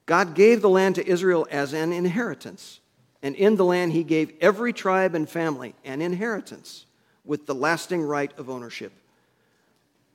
God 0.07 0.35
gave 0.35 0.63
the 0.63 0.71
land 0.71 0.95
to 0.95 1.07
Israel 1.07 1.47
as 1.51 1.73
an 1.75 1.93
inheritance, 1.93 2.81
and 3.23 3.37
in 3.37 3.57
the 3.57 3.65
land 3.65 3.93
he 3.93 4.03
gave 4.03 4.33
every 4.41 4.73
tribe 4.73 5.15
and 5.15 5.29
family 5.29 5.75
an 5.85 6.01
inheritance 6.01 6.87
with 7.25 7.47
the 7.47 7.55
lasting 7.55 8.03
right 8.03 8.37
of 8.39 8.49
ownership. 8.49 8.93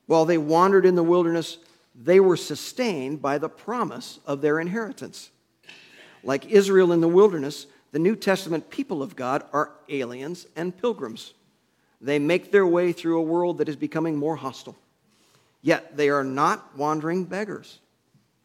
While 0.07 0.25
they 0.25 0.37
wandered 0.37 0.85
in 0.85 0.95
the 0.95 1.03
wilderness, 1.03 1.57
they 1.93 2.19
were 2.19 2.37
sustained 2.37 3.21
by 3.21 3.37
the 3.37 3.49
promise 3.49 4.19
of 4.25 4.41
their 4.41 4.59
inheritance. 4.59 5.29
Like 6.23 6.49
Israel 6.49 6.91
in 6.93 7.01
the 7.01 7.07
wilderness, 7.07 7.67
the 7.91 7.99
New 7.99 8.15
Testament 8.15 8.69
people 8.69 9.03
of 9.03 9.15
God 9.15 9.43
are 9.53 9.71
aliens 9.89 10.47
and 10.55 10.75
pilgrims. 10.75 11.33
They 11.99 12.17
make 12.17 12.51
their 12.51 12.65
way 12.65 12.93
through 12.93 13.19
a 13.19 13.23
world 13.23 13.59
that 13.59 13.69
is 13.69 13.75
becoming 13.75 14.15
more 14.15 14.37
hostile. 14.37 14.77
Yet 15.61 15.95
they 15.95 16.09
are 16.09 16.23
not 16.23 16.75
wandering 16.75 17.25
beggars, 17.25 17.79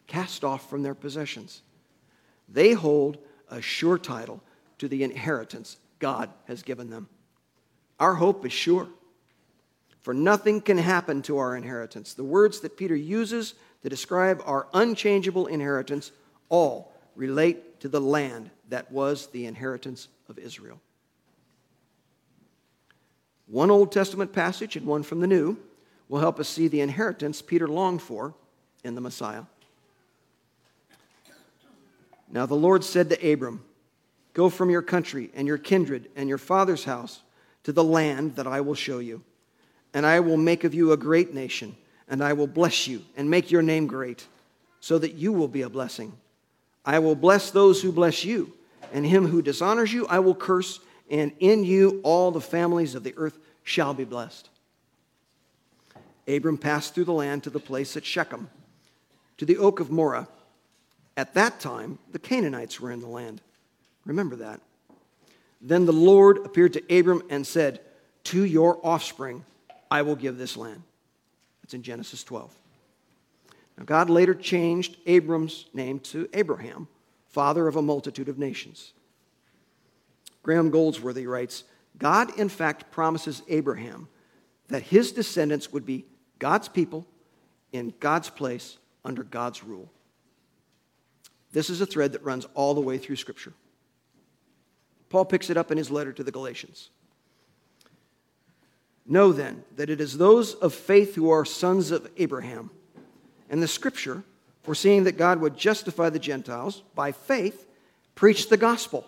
cast 0.07 0.45
off 0.45 0.69
from 0.69 0.83
their 0.83 0.95
possessions. 0.95 1.63
They 2.49 2.73
hold 2.73 3.19
a 3.51 3.61
sure 3.61 3.99
title 3.99 4.43
to 4.79 4.89
the 4.89 5.03
inheritance 5.03 5.79
God 5.99 6.31
has 6.47 6.63
given 6.63 6.91
them. 6.91 7.09
Our 7.99 8.15
hope 8.15 8.45
is 8.45 8.53
sure. 8.53 8.89
For 10.03 10.15
nothing 10.15 10.61
can 10.61 10.79
happen 10.79 11.23
to 11.23 11.39
our 11.39 11.57
inheritance. 11.57 12.15
The 12.15 12.25
words 12.25 12.61
that 12.61 12.77
Peter 12.77 12.95
uses 12.95 13.55
to 13.83 13.89
describe 13.89 14.43
our 14.47 14.69
unchangeable 14.73 15.47
inheritance 15.47 16.13
all 16.49 16.93
relate 17.17 17.81
to 17.81 17.89
the 17.89 18.01
land 18.01 18.51
that 18.69 18.93
was 18.93 19.27
the 19.29 19.47
inheritance 19.47 20.09
of 20.29 20.39
Israel. 20.39 20.81
One 23.47 23.71
Old 23.71 23.91
Testament 23.93 24.33
passage 24.33 24.77
and 24.77 24.87
one 24.87 25.03
from 25.03 25.21
the 25.21 25.27
New 25.27 25.57
will 26.09 26.21
help 26.21 26.39
us 26.39 26.49
see 26.49 26.69
the 26.69 26.81
inheritance 26.81 27.43
Peter 27.43 27.67
longed 27.69 28.03
for 28.03 28.35
in 28.85 28.95
the 28.95 29.01
Messiah. 29.01 29.43
Now 32.31 32.47
the 32.47 32.55
Lord 32.55 32.85
said 32.85 33.11
to 33.11 33.33
Abram, 33.33 33.65
Go 34.35 34.51
from 34.51 34.71
your 34.71 34.83
country 34.83 35.31
and 35.35 35.47
your 35.47 35.59
kindred 35.59 36.09
and 36.17 36.29
your 36.29 36.39
father's 36.39 36.85
house 36.85 37.23
to 37.65 37.73
the 37.73 37.85
land 37.85 38.37
that 38.37 38.47
I 38.47 38.61
will 38.61 38.75
show 38.75 38.99
you 38.99 39.23
and 39.97 40.05
I 40.05 40.21
will 40.21 40.37
make 40.37 40.65
of 40.65 40.75
you 40.75 40.93
a 40.93 40.97
great 40.99 41.33
nation, 41.33 41.75
and 42.07 42.23
I 42.23 42.35
will 42.35 42.47
bless 42.47 42.87
you 42.87 43.01
and 43.17 43.31
make 43.31 43.51
your 43.51 43.63
name 43.63 43.87
great, 43.87 44.27
so 44.79 44.99
that 44.99 45.15
you 45.15 45.33
will 45.33 45.49
be 45.49 45.63
a 45.63 45.71
blessing. 45.71 46.13
I 46.85 46.99
will 46.99 47.15
bless 47.15 47.51
those 47.51 47.81
who 47.81 47.91
bless 47.93 48.23
you, 48.23 48.53
and 48.93 49.07
him 49.07 49.27
who 49.27 49.41
dishonors 49.41 49.95
you 49.95 50.07
I 50.07 50.19
will 50.19 50.35
curse, 50.35 50.81
and 51.11 51.33
in 51.41 51.65
you 51.65 52.01
all 52.05 52.31
the 52.31 52.43
families 52.43 52.95
of 52.95 53.05
the 53.05 53.15
earth 53.17 53.39
shall 53.65 53.95
be 53.95 54.05
blessed. 54.05 54.51
Abram 56.29 56.59
passed 56.59 56.95
through 56.95 57.05
the 57.05 57.13
land 57.15 57.45
to 57.45 57.51
the 57.51 57.59
place 57.59 57.97
at 57.97 58.05
Shechem, 58.05 58.51
to 59.39 59.47
the 59.47 59.57
oak 59.57 59.81
of 59.81 59.91
Moreh. 59.91 60.29
At 61.17 61.35
that 61.35 61.61
time, 61.61 61.99
the 62.13 62.19
Canaanites 62.19 62.81
were 62.81 62.91
in 62.91 63.01
the 63.01 63.07
land. 63.07 63.41
Remember 64.05 64.37
that. 64.37 64.61
Then 65.61 65.87
the 65.87 65.93
Lord 65.93 66.39
appeared 66.45 66.75
to 66.75 66.99
Abram 66.99 67.23
and 67.31 67.47
said, 67.47 67.81
To 68.25 68.45
your 68.45 68.79
offspring, 68.85 69.45
I 69.91 70.03
will 70.03 70.17
give 70.17 70.37
this 70.37 70.57
land. 70.57 70.83
That's 71.63 71.75
in 71.75 71.83
Genesis 71.83 72.23
12. 72.23 72.55
Now, 73.79 73.85
God 73.85 74.11
later 74.11 74.35
changed 74.35 74.97
Abram's 75.07 75.67
name 75.75 75.99
to 76.01 76.29
Abraham, 76.33 76.89
father 77.29 77.67
of 77.67 77.77
a 77.77 77.83
multitude 77.83 78.29
of 78.29 78.39
nations. 78.39 78.93
Graham 80.43 80.71
Goldsworthy 80.71 81.27
writes 81.27 81.65
God, 81.99 82.39
in 82.39 82.49
fact, 82.49 82.91
promises 82.91 83.43
Abraham 83.49 84.09
that 84.69 84.83
his 84.83 85.13
descendants 85.13 85.73
would 85.73 85.87
be 85.87 86.05
God's 86.39 86.69
people 86.69 87.07
in 87.73 87.95
God's 88.01 88.31
place 88.31 88.79
under 89.05 89.25
God's 89.25 89.65
rule. 89.65 89.91
This 91.57 91.71
is 91.71 91.81
a 91.81 91.87
thread 91.87 92.13
that 92.13 92.23
runs 92.23 92.47
all 92.53 92.75
the 92.75 92.83
way 92.83 92.99
through 92.99 93.17
Scripture. 93.17 93.55
Paul 95.09 95.25
picks 95.25 95.49
it 95.49 95.57
up 95.57 95.71
in 95.71 95.79
his 95.79 95.91
letter 95.91 96.13
to 96.13 96.23
the 96.23 96.31
Galatians. 96.31 96.91
Know 99.07 99.33
then 99.33 99.65
that 99.77 99.89
it 99.89 99.99
is 99.99 100.19
those 100.19 100.53
of 100.53 100.75
faith 100.75 101.15
who 101.15 101.31
are 101.31 101.47
sons 101.47 101.93
of 101.93 102.11
Abraham. 102.19 102.69
And 103.49 103.63
the 103.63 103.69
scripture, 103.69 104.23
foreseeing 104.65 105.05
that 105.05 105.17
God 105.17 105.41
would 105.41 105.57
justify 105.57 106.11
the 106.11 106.19
Gentiles 106.19 106.83
by 106.95 107.11
faith, 107.11 107.67
preached 108.15 108.51
the 108.51 108.59
gospel 108.59 109.07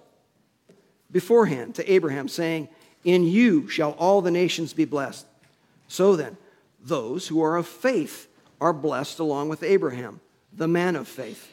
beforehand 1.10 1.74
to 1.74 1.92
Abraham, 1.92 2.28
saying, 2.28 2.70
In 3.04 3.24
you 3.24 3.68
shall 3.68 3.90
all 3.98 4.22
the 4.22 4.30
nations 4.30 4.72
be 4.72 4.86
blessed. 4.86 5.26
So 5.86 6.16
then, 6.16 6.38
those 6.82 7.28
who 7.28 7.42
are 7.42 7.56
of 7.56 7.66
faith 7.66 8.26
are 8.58 8.72
blessed 8.72 9.18
along 9.18 9.50
with 9.50 9.62
Abraham, 9.62 10.20
the 10.50 10.68
man 10.68 10.96
of 10.96 11.06
faith. 11.06 11.52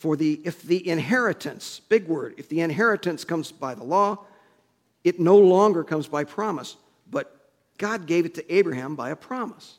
For 0.00 0.16
the, 0.16 0.40
if 0.44 0.62
the 0.62 0.88
inheritance, 0.88 1.80
big 1.88 2.08
word, 2.08 2.34
if 2.38 2.48
the 2.48 2.60
inheritance 2.60 3.22
comes 3.22 3.52
by 3.52 3.74
the 3.74 3.84
law, 3.84 4.24
it 5.04 5.20
no 5.20 5.36
longer 5.36 5.84
comes 5.84 6.08
by 6.08 6.24
promise, 6.24 6.76
but 7.10 7.50
God 7.78 8.06
gave 8.06 8.24
it 8.24 8.34
to 8.34 8.52
Abraham 8.52 8.96
by 8.96 9.10
a 9.10 9.16
promise. 9.16 9.78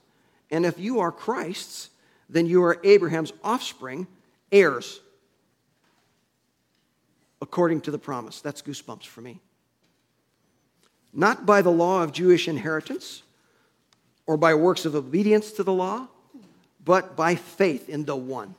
And 0.50 0.66
if 0.66 0.80
you 0.80 1.00
are 1.00 1.12
Christ's, 1.12 1.90
then 2.30 2.46
you 2.46 2.64
are 2.64 2.80
Abraham's 2.84 3.34
offspring, 3.44 4.08
heirs, 4.52 5.02
according 7.42 7.82
to 7.82 7.92
the 7.92 8.00
promise. 8.00 8.42
That's 8.42 8.62
goosebumps 8.62 9.08
for 9.08 9.22
me 9.22 9.42
not 11.14 11.46
by 11.46 11.62
the 11.62 11.72
law 11.72 12.04
of 12.04 12.12
Jewish 12.12 12.48
inheritance 12.48 13.24
or 14.26 14.38
by 14.38 14.54
works 14.54 14.86
of 14.86 14.96
obedience 14.96 15.52
to 15.54 15.64
the 15.64 15.74
law, 15.74 16.08
but 16.84 17.16
by 17.16 17.36
faith 17.36 17.90
in 17.90 18.06
the 18.06 18.16
one 18.16 18.56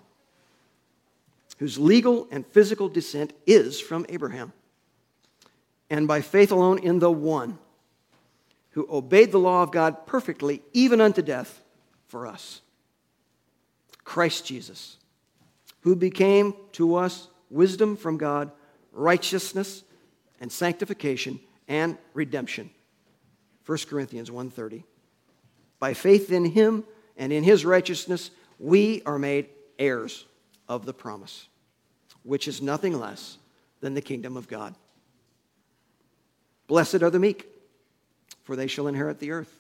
whose 1.59 1.79
legal 1.79 2.29
and 2.31 2.47
physical 2.47 2.89
descent 2.89 3.33
is 3.47 3.81
from 3.81 4.07
Abraham, 4.09 4.53
and 5.91 6.09
by 6.09 6.21
faith 6.21 6.51
alone 6.51 6.79
in 6.79 6.99
the 6.99 7.11
one 7.11 7.59
who 8.71 8.87
obeyed 8.91 9.33
the 9.33 9.39
law 9.39 9.63
of 9.63 9.71
God 9.71 10.07
perfectly, 10.07 10.63
even 10.73 11.01
unto 11.01 11.23
death, 11.23 11.63
for 12.07 12.27
us. 12.27 12.63
Christ 14.03 14.47
Jesus, 14.47 14.97
who 15.81 15.95
became 15.95 16.55
to 16.73 16.97
us 16.97 17.29
wisdom 17.51 17.97
from 17.97 18.17
God, 18.17 18.51
righteousness, 18.93 19.85
and 20.41 20.51
sanctification 20.51 21.39
and 21.69 21.97
redemption. 22.15 22.71
1 23.65 23.89
Corinthians 23.89 24.31
1:30. 24.31 24.85
By 25.79 25.95
faith 25.95 26.33
in 26.33 26.47
him 26.47 26.85
and 27.17 27.33
in 27.33 27.45
his 27.45 27.65
righteousness 27.65 28.31
we 28.59 29.03
are 29.05 29.19
made 29.19 29.49
heirs 29.79 30.25
of 30.73 30.87
the 30.87 30.95
promise, 30.95 31.49
which 32.23 32.49
is 32.49 32.63
nothing 32.63 32.99
less 32.99 33.37
than 33.83 33.93
the 33.93 34.01
kingdom 34.01 34.39
of 34.39 34.49
God. 34.49 34.75
Blessed 36.67 37.03
are 37.03 37.11
the 37.11 37.19
meek, 37.19 37.47
for 38.43 38.57
they 38.57 38.67
shall 38.67 38.87
inherit 38.87 39.19
the 39.19 39.33
earth. 39.33 39.55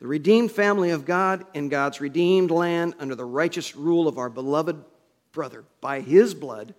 The 0.00 0.06
redeemed 0.06 0.52
family 0.52 0.90
of 0.90 1.06
God 1.06 1.46
in 1.54 1.70
God's 1.70 1.98
redeemed 1.98 2.50
land 2.50 2.94
under 3.00 3.14
the 3.14 3.24
righteous 3.24 3.74
rule 3.74 4.06
of 4.06 4.18
our 4.18 4.28
beloved 4.28 4.84
brother 5.32 5.64
by 5.80 6.00
his 6.00 6.34
blood, 6.34 6.74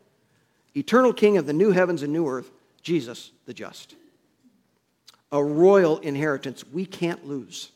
eternal 0.77 1.11
king 1.11 1.37
of 1.37 1.47
the 1.47 1.53
new 1.53 1.71
heavens 1.71 2.03
and 2.03 2.13
new 2.13 2.27
earth 2.27 2.51
Jesus 2.83 3.31
the 3.47 3.53
just. 3.53 3.95
A 5.31 5.43
royal 5.43 5.97
inheritance 5.97 6.63
we 6.67 6.85
can't 6.85 7.27
lose 7.27 7.71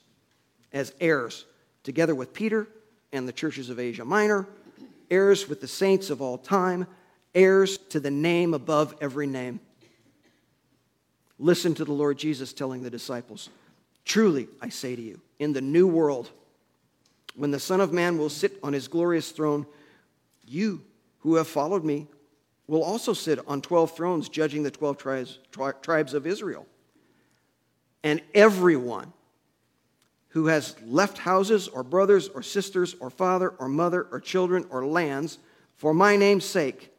as 0.72 0.94
heirs, 1.02 1.46
together 1.82 2.14
with 2.14 2.32
Peter 2.32 2.68
and 3.12 3.28
the 3.28 3.34
churches 3.34 3.72
of 3.72 3.80
Asia 3.80 4.06
Minor, 4.06 4.48
heirs 5.10 5.48
with 5.48 5.62
the 5.62 5.68
saints 5.68 6.10
of 6.10 6.22
all 6.22 6.38
time, 6.38 6.88
heirs 7.34 7.78
to 7.90 8.00
the 8.00 8.12
name 8.12 8.54
above 8.54 8.96
every 9.02 9.28
name. 9.28 9.60
Listen 11.40 11.74
to 11.76 11.86
the 11.86 11.92
Lord 11.92 12.18
Jesus 12.18 12.54
telling 12.54 12.84
the 12.84 12.90
disciples 12.90 13.50
Truly, 14.06 14.50
I 14.62 14.70
say 14.70 14.96
to 14.96 15.02
you, 15.02 15.22
in 15.40 15.54
the 15.54 15.62
new 15.62 15.88
world, 15.88 16.30
when 17.36 17.52
the 17.52 17.60
Son 17.60 17.82
of 17.82 17.94
Man 17.94 18.18
will 18.18 18.30
sit 18.30 18.60
on 18.62 18.74
his 18.74 18.88
glorious 18.88 19.32
throne, 19.32 19.66
you 20.46 20.82
who 21.20 21.36
have 21.36 21.48
followed 21.48 21.84
me 21.84 22.08
will 22.68 22.84
also 22.84 23.14
sit 23.14 23.40
on 23.48 23.62
12 23.62 23.96
thrones, 23.96 24.30
judging 24.30 24.64
the 24.64 24.72
12 24.72 24.98
tribes, 24.98 25.40
tri- 25.52 25.72
tribes 25.82 26.14
of 26.14 26.28
Israel. 26.28 26.66
And 28.04 28.22
everyone 28.34 29.14
who 30.34 30.48
has 30.48 30.76
left 30.84 31.20
houses 31.20 31.68
or 31.68 31.84
brothers 31.84 32.28
or 32.28 32.42
sisters 32.42 32.96
or 33.00 33.12
father 33.12 33.50
or 33.60 33.68
mother 33.68 34.08
or 34.12 34.20
children 34.20 34.66
or 34.72 34.84
lands 34.84 35.38
for 35.78 35.94
my 35.94 36.16
name's 36.16 36.44
sake 36.44 36.92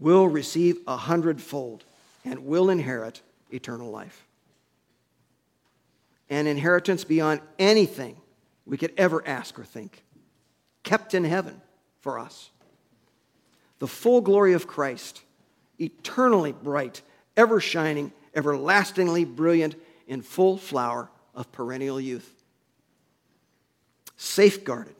will 0.00 0.26
receive 0.26 0.76
a 0.88 0.96
hundredfold 0.96 1.84
and 2.24 2.44
will 2.44 2.68
inherit 2.68 3.22
eternal 3.52 3.90
life. 3.90 4.26
An 6.30 6.48
inheritance 6.48 7.04
beyond 7.04 7.40
anything 7.60 8.16
we 8.66 8.76
could 8.76 8.92
ever 8.96 9.26
ask 9.26 9.56
or 9.56 9.64
think, 9.64 10.02
kept 10.82 11.14
in 11.14 11.22
heaven 11.24 11.60
for 12.00 12.18
us 12.18 12.50
the 13.78 13.86
full 13.86 14.20
glory 14.20 14.54
of 14.54 14.66
Christ, 14.66 15.22
eternally 15.78 16.50
bright, 16.50 17.02
ever 17.36 17.60
shining, 17.60 18.12
everlastingly 18.34 19.24
brilliant, 19.24 19.76
in 20.08 20.22
full 20.22 20.56
flower 20.56 21.08
of 21.36 21.52
perennial 21.52 22.00
youth. 22.00 22.37
Safeguarded 24.18 24.96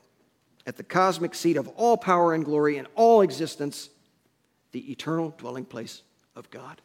at 0.67 0.77
the 0.77 0.83
cosmic 0.83 1.35
seat 1.35 1.57
of 1.57 1.69
all 1.77 1.97
power 1.97 2.33
and 2.33 2.45
glory 2.45 2.79
and 2.79 2.89
all 2.95 3.21
existence, 3.21 3.91
the 4.73 4.91
eternal 4.91 5.35
dwelling 5.37 5.65
place 5.65 6.03
of 6.35 6.51
God. 6.51 6.81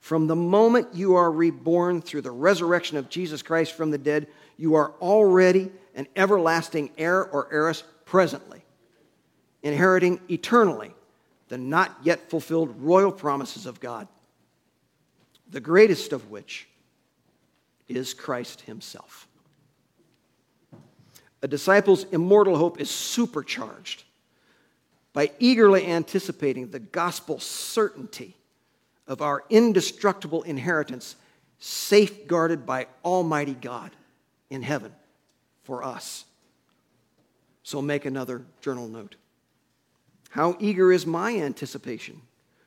From 0.00 0.26
the 0.26 0.34
moment 0.34 0.88
you 0.94 1.14
are 1.16 1.30
reborn 1.30 2.00
through 2.00 2.22
the 2.22 2.30
resurrection 2.30 2.96
of 2.96 3.10
Jesus 3.10 3.42
Christ 3.42 3.74
from 3.74 3.90
the 3.90 3.98
dead, 3.98 4.26
you 4.56 4.74
are 4.74 4.92
already 5.00 5.70
an 5.94 6.08
everlasting 6.16 6.90
heir 6.96 7.24
or 7.24 7.52
heiress 7.52 7.84
presently 8.04 8.64
inheriting 9.62 10.20
eternally 10.30 10.94
the 11.48 11.58
not 11.58 11.94
yet 12.02 12.30
fulfilled 12.30 12.74
royal 12.80 13.12
promises 13.12 13.66
of 13.66 13.80
God, 13.80 14.08
the 15.50 15.60
greatest 15.60 16.14
of 16.14 16.30
which 16.30 16.66
is 17.88 18.14
Christ 18.14 18.62
Himself. 18.62 19.27
A 21.42 21.48
disciple's 21.48 22.04
immortal 22.04 22.56
hope 22.56 22.80
is 22.80 22.90
supercharged 22.90 24.04
by 25.12 25.30
eagerly 25.38 25.86
anticipating 25.86 26.70
the 26.70 26.78
gospel 26.78 27.40
certainty 27.40 28.36
of 29.06 29.22
our 29.22 29.44
indestructible 29.48 30.42
inheritance, 30.42 31.16
safeguarded 31.58 32.66
by 32.66 32.86
Almighty 33.04 33.54
God 33.54 33.90
in 34.50 34.62
heaven 34.62 34.92
for 35.62 35.82
us. 35.82 36.24
So 37.62 37.80
make 37.82 38.04
another 38.04 38.42
journal 38.60 38.88
note. 38.88 39.16
How 40.30 40.56
eager 40.60 40.92
is 40.92 41.06
my 41.06 41.36
anticipation 41.36 42.20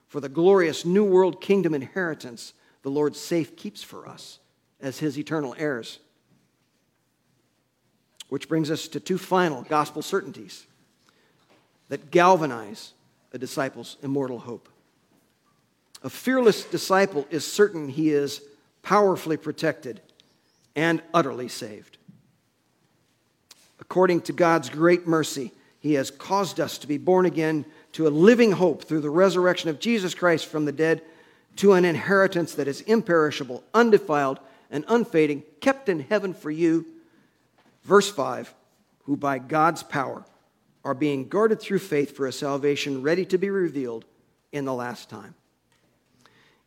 for 0.07 0.19
the 0.19 0.29
glorious 0.29 0.83
New 0.83 1.03
World 1.03 1.41
Kingdom 1.41 1.73
inheritance 1.73 2.53
the 2.81 2.89
Lord 2.89 3.15
safe 3.15 3.55
keeps 3.55 3.83
for 3.83 4.07
us 4.07 4.39
as 4.79 4.99
his 4.99 5.17
eternal 5.17 5.55
heirs. 5.57 5.99
Which 8.31 8.47
brings 8.47 8.71
us 8.71 8.87
to 8.87 9.01
two 9.01 9.17
final 9.17 9.63
gospel 9.63 10.01
certainties 10.01 10.65
that 11.89 12.11
galvanize 12.11 12.93
a 13.33 13.37
disciple's 13.37 13.97
immortal 14.01 14.39
hope. 14.39 14.69
A 16.01 16.09
fearless 16.09 16.63
disciple 16.63 17.27
is 17.29 17.45
certain 17.45 17.89
he 17.89 18.11
is 18.11 18.39
powerfully 18.83 19.35
protected 19.35 19.99
and 20.77 21.01
utterly 21.13 21.49
saved. 21.49 21.97
According 23.81 24.21
to 24.21 24.31
God's 24.31 24.69
great 24.69 25.05
mercy, 25.05 25.51
he 25.81 25.95
has 25.95 26.09
caused 26.09 26.61
us 26.61 26.77
to 26.77 26.87
be 26.87 26.97
born 26.97 27.25
again 27.25 27.65
to 27.91 28.07
a 28.07 28.09
living 28.09 28.53
hope 28.53 28.85
through 28.85 29.01
the 29.01 29.09
resurrection 29.09 29.69
of 29.69 29.81
Jesus 29.81 30.15
Christ 30.15 30.45
from 30.45 30.63
the 30.63 30.71
dead, 30.71 31.01
to 31.57 31.73
an 31.73 31.83
inheritance 31.83 32.53
that 32.53 32.69
is 32.69 32.79
imperishable, 32.79 33.61
undefiled, 33.73 34.39
and 34.69 34.85
unfading, 34.87 35.43
kept 35.59 35.89
in 35.89 35.99
heaven 35.99 36.33
for 36.33 36.49
you. 36.49 36.85
Verse 37.83 38.09
5 38.09 38.53
Who 39.03 39.17
by 39.17 39.39
God's 39.39 39.83
power 39.83 40.25
are 40.83 40.93
being 40.93 41.27
guarded 41.27 41.59
through 41.59 41.79
faith 41.79 42.15
for 42.15 42.25
a 42.25 42.31
salvation 42.31 43.01
ready 43.01 43.25
to 43.25 43.37
be 43.37 43.49
revealed 43.49 44.05
in 44.51 44.65
the 44.65 44.73
last 44.73 45.09
time. 45.09 45.35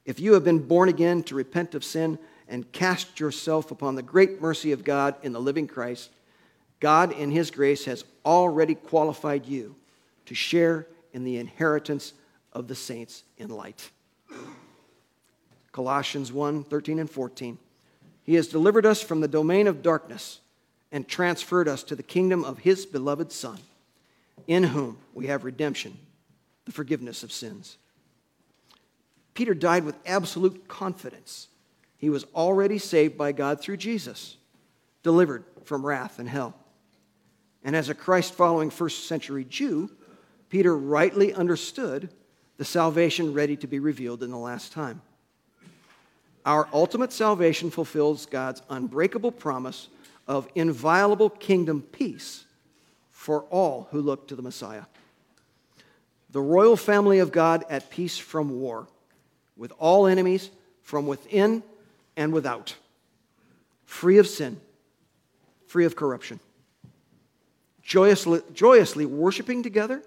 If 0.05 0.21
you 0.21 0.35
have 0.35 0.45
been 0.45 0.61
born 0.61 0.89
again 0.89 1.23
to 1.25 1.35
repent 1.35 1.75
of 1.75 1.85
sin 1.85 2.19
and 2.49 2.71
cast 2.73 3.19
yourself 3.19 3.71
upon 3.71 3.95
the 3.95 4.03
great 4.03 4.41
mercy 4.41 4.73
of 4.73 4.85
God 4.85 5.15
in 5.23 5.33
the 5.33 5.41
living 5.41 5.67
Christ, 5.67 6.11
God, 6.79 7.13
in 7.13 7.31
His 7.31 7.51
grace, 7.51 7.87
has 7.87 8.05
already 8.25 8.75
qualified 8.75 9.47
you 9.47 9.75
to 10.27 10.35
share 10.35 10.87
in 11.13 11.25
the 11.25 11.39
inheritance 11.39 12.13
of 12.53 12.69
the 12.69 12.75
saints 12.75 13.25
in 13.39 13.49
light. 13.49 13.91
Colossians 15.73 16.33
1 16.33 16.65
13 16.65 16.99
and 16.99 17.11
14. 17.11 17.59
He 18.23 18.35
has 18.35 18.49
delivered 18.49 18.87
us 18.87 19.03
from 19.03 19.21
the 19.21 19.29
domain 19.29 19.67
of 19.67 19.83
darkness 19.83 20.41
and 20.95 21.09
transferred 21.09 21.67
us 21.67 21.83
to 21.83 21.97
the 21.97 22.05
kingdom 22.05 22.45
of 22.45 22.61
His 22.61 22.87
beloved 22.87 23.33
Son, 23.33 23.59
in 24.47 24.63
whom 24.63 24.97
we 25.13 25.27
have 25.27 25.43
redemption, 25.43 25.99
the 26.67 26.73
forgiveness 26.73 27.25
of 27.25 27.33
sins. 27.33 27.79
Peter 29.35 29.55
died 29.55 29.83
with 29.83 29.97
absolute 30.07 30.69
confidence. 30.69 31.49
He 31.99 32.11
was 32.11 32.25
already 32.33 32.79
saved 32.79 33.19
by 33.19 33.33
God 33.33 33.61
through 33.61 33.79
Jesus, 33.79 34.37
delivered 35.03 35.43
from 35.65 35.85
wrath 35.85 36.21
and 36.21 36.29
hell. 36.29 36.55
And 37.65 37.75
as 37.75 37.89
a 37.89 37.95
Christ 37.95 38.33
following 38.33 38.71
first 38.71 39.09
century 39.09 39.45
Jew, 39.45 39.91
Peter 40.49 40.77
rightly 40.77 41.35
understood 41.35 42.09
the 42.57 42.65
salvation 42.65 43.35
ready 43.35 43.57
to 43.57 43.67
be 43.67 43.81
revealed 43.81 44.23
in 44.23 44.31
the 44.31 44.39
last 44.39 44.71
time. 44.71 45.03
Our 46.47 46.69
ultimate 46.73 47.13
salvation 47.13 47.73
fulfills 47.73 48.27
God's 48.27 48.63
unbreakable 48.71 49.33
promise 49.33 49.89
of 50.27 50.49
inviolable 50.55 51.31
kingdom 51.31 51.83
peace 51.83 52.45
for 53.11 53.43
all 53.45 53.89
who 53.91 54.01
look 54.01 54.29
to 54.29 54.37
the 54.37 54.43
Messiah. 54.43 54.85
The 56.31 56.41
royal 56.41 56.77
family 56.77 57.21
of 57.21 57.33
God 57.33 57.65
at 57.71 57.91
peace 57.91 58.19
from 58.19 58.61
war, 58.61 58.89
with 59.57 59.73
all 59.79 60.07
enemies 60.07 60.51
from 60.83 61.07
within 61.07 61.63
and 62.17 62.33
without, 62.33 62.75
free 63.85 64.19
of 64.19 64.27
sin, 64.27 64.61
free 65.67 65.85
of 65.85 65.97
corruption, 65.97 66.41
joyously, 67.83 68.41
joyously 68.53 69.07
worshiping 69.07 69.63
together 69.63 70.03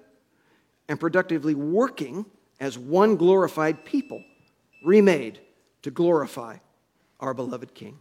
and 0.89 0.99
productively 0.99 1.55
working 1.55 2.25
as 2.59 2.77
one 2.77 3.15
glorified 3.15 3.85
people, 3.85 4.23
remade 4.83 5.39
to 5.81 5.91
glorify 5.91 6.57
our 7.19 7.33
beloved 7.33 7.73
King. 7.73 7.97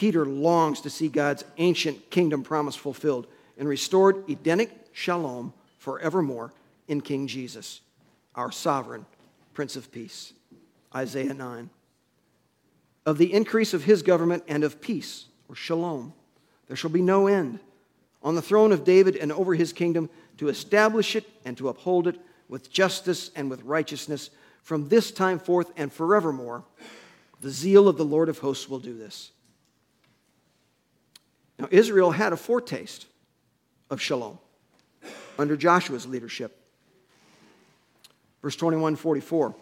Peter 0.00 0.24
longs 0.24 0.80
to 0.80 0.88
see 0.88 1.08
God's 1.08 1.44
ancient 1.58 2.08
kingdom 2.08 2.42
promise 2.42 2.74
fulfilled 2.74 3.26
and 3.58 3.68
restored 3.68 4.24
Edenic 4.30 4.70
shalom 4.92 5.52
forevermore 5.76 6.54
in 6.88 7.02
King 7.02 7.26
Jesus, 7.26 7.82
our 8.34 8.50
sovereign 8.50 9.04
Prince 9.52 9.76
of 9.76 9.92
Peace. 9.92 10.32
Isaiah 10.96 11.34
9. 11.34 11.68
Of 13.04 13.18
the 13.18 13.30
increase 13.30 13.74
of 13.74 13.84
his 13.84 14.00
government 14.00 14.42
and 14.48 14.64
of 14.64 14.80
peace, 14.80 15.26
or 15.50 15.54
shalom, 15.54 16.14
there 16.66 16.76
shall 16.78 16.88
be 16.88 17.02
no 17.02 17.26
end 17.26 17.60
on 18.22 18.36
the 18.36 18.40
throne 18.40 18.72
of 18.72 18.84
David 18.84 19.16
and 19.16 19.30
over 19.30 19.54
his 19.54 19.74
kingdom 19.74 20.08
to 20.38 20.48
establish 20.48 21.14
it 21.14 21.26
and 21.44 21.58
to 21.58 21.68
uphold 21.68 22.08
it 22.08 22.18
with 22.48 22.72
justice 22.72 23.30
and 23.36 23.50
with 23.50 23.62
righteousness 23.64 24.30
from 24.62 24.88
this 24.88 25.10
time 25.10 25.38
forth 25.38 25.70
and 25.76 25.92
forevermore. 25.92 26.64
The 27.42 27.50
zeal 27.50 27.86
of 27.86 27.98
the 27.98 28.04
Lord 28.06 28.30
of 28.30 28.38
hosts 28.38 28.66
will 28.66 28.78
do 28.78 28.96
this. 28.96 29.32
Now, 31.60 31.68
Israel 31.70 32.10
had 32.10 32.32
a 32.32 32.38
foretaste 32.38 33.06
of 33.90 34.00
shalom 34.00 34.38
under 35.38 35.58
Joshua's 35.58 36.06
leadership. 36.06 36.56
Verse 38.40 38.56
21 38.56 38.96
44. 38.96 39.54